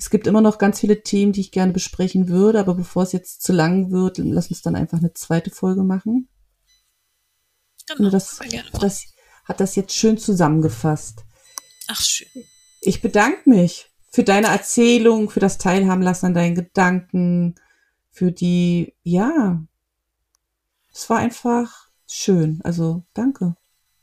[0.00, 3.12] Es gibt immer noch ganz viele Themen, die ich gerne besprechen würde, aber bevor es
[3.12, 6.30] jetzt zu lang wird, lass uns dann einfach eine zweite Folge machen.
[7.86, 8.40] Genau, das,
[8.80, 9.04] das
[9.44, 11.24] hat das jetzt schön zusammengefasst.
[11.86, 12.28] Ach, schön.
[12.80, 17.56] Ich bedanke mich für deine Erzählung, für das Teilhaben lassen an deinen Gedanken,
[18.10, 19.62] für die, ja,
[20.94, 22.62] es war einfach schön.
[22.64, 23.54] Also danke.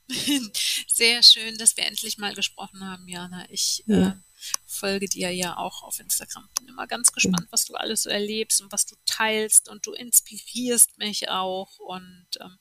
[0.88, 3.48] Sehr schön, dass wir endlich mal gesprochen haben, Jana.
[3.50, 4.10] Ich ja.
[4.10, 4.27] äh,
[4.66, 6.48] folge dir ja auch auf Instagram.
[6.60, 7.52] Bin immer ganz gespannt, ja.
[7.52, 12.28] was du alles so erlebst und was du teilst und du inspirierst mich auch und
[12.42, 12.58] ähm,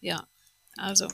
[0.00, 0.26] ja,
[0.76, 1.06] also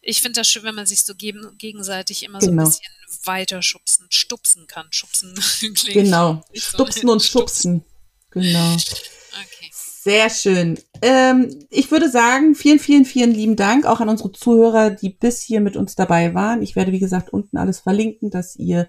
[0.00, 2.46] ich finde das schön, wenn man sich so geben, gegenseitig immer genau.
[2.46, 2.68] so ein genau.
[2.68, 4.86] bisschen weiter schubsen, stupsen kann.
[4.90, 5.38] Schubsen
[5.92, 7.84] Genau, stupsen und schubsen.
[8.30, 8.74] Genau.
[8.74, 9.70] Okay.
[9.72, 10.78] Sehr schön.
[11.02, 15.42] Ähm, ich würde sagen, vielen, vielen, vielen lieben Dank auch an unsere Zuhörer, die bis
[15.42, 16.62] hier mit uns dabei waren.
[16.62, 18.88] Ich werde, wie gesagt, unten alles verlinken, dass ihr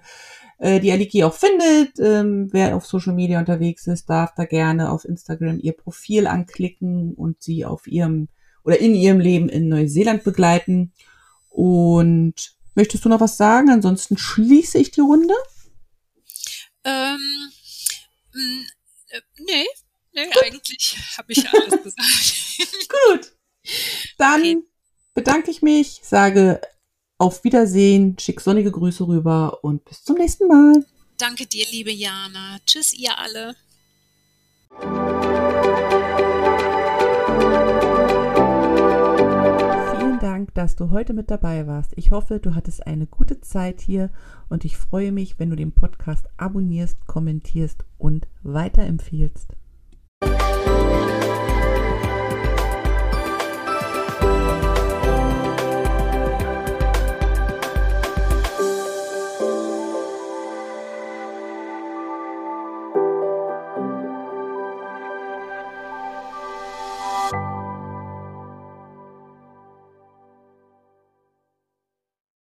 [0.60, 1.98] äh, die Aliki auch findet.
[1.98, 7.14] Ähm, wer auf Social Media unterwegs ist, darf da gerne auf Instagram ihr Profil anklicken
[7.14, 8.28] und sie auf ihrem
[8.62, 10.92] oder in ihrem Leben in Neuseeland begleiten.
[11.48, 12.34] Und
[12.74, 13.70] möchtest du noch was sagen?
[13.70, 15.34] Ansonsten schließe ich die Runde.
[16.84, 17.18] Ähm,
[19.10, 19.66] äh, nee,
[20.12, 20.42] Nee, Gut.
[20.44, 22.88] eigentlich habe ich alles gesagt.
[22.88, 23.32] Gut.
[24.18, 24.64] Dann
[25.14, 26.60] bedanke ich mich, sage
[27.20, 30.84] auf Wiedersehen, schick sonnige Grüße rüber und bis zum nächsten Mal.
[31.18, 32.56] Danke dir, liebe Jana.
[32.64, 33.54] Tschüss, ihr alle.
[39.98, 41.92] Vielen Dank, dass du heute mit dabei warst.
[41.96, 44.08] Ich hoffe, du hattest eine gute Zeit hier
[44.48, 49.59] und ich freue mich, wenn du den Podcast abonnierst, kommentierst und weiterempfiehlst.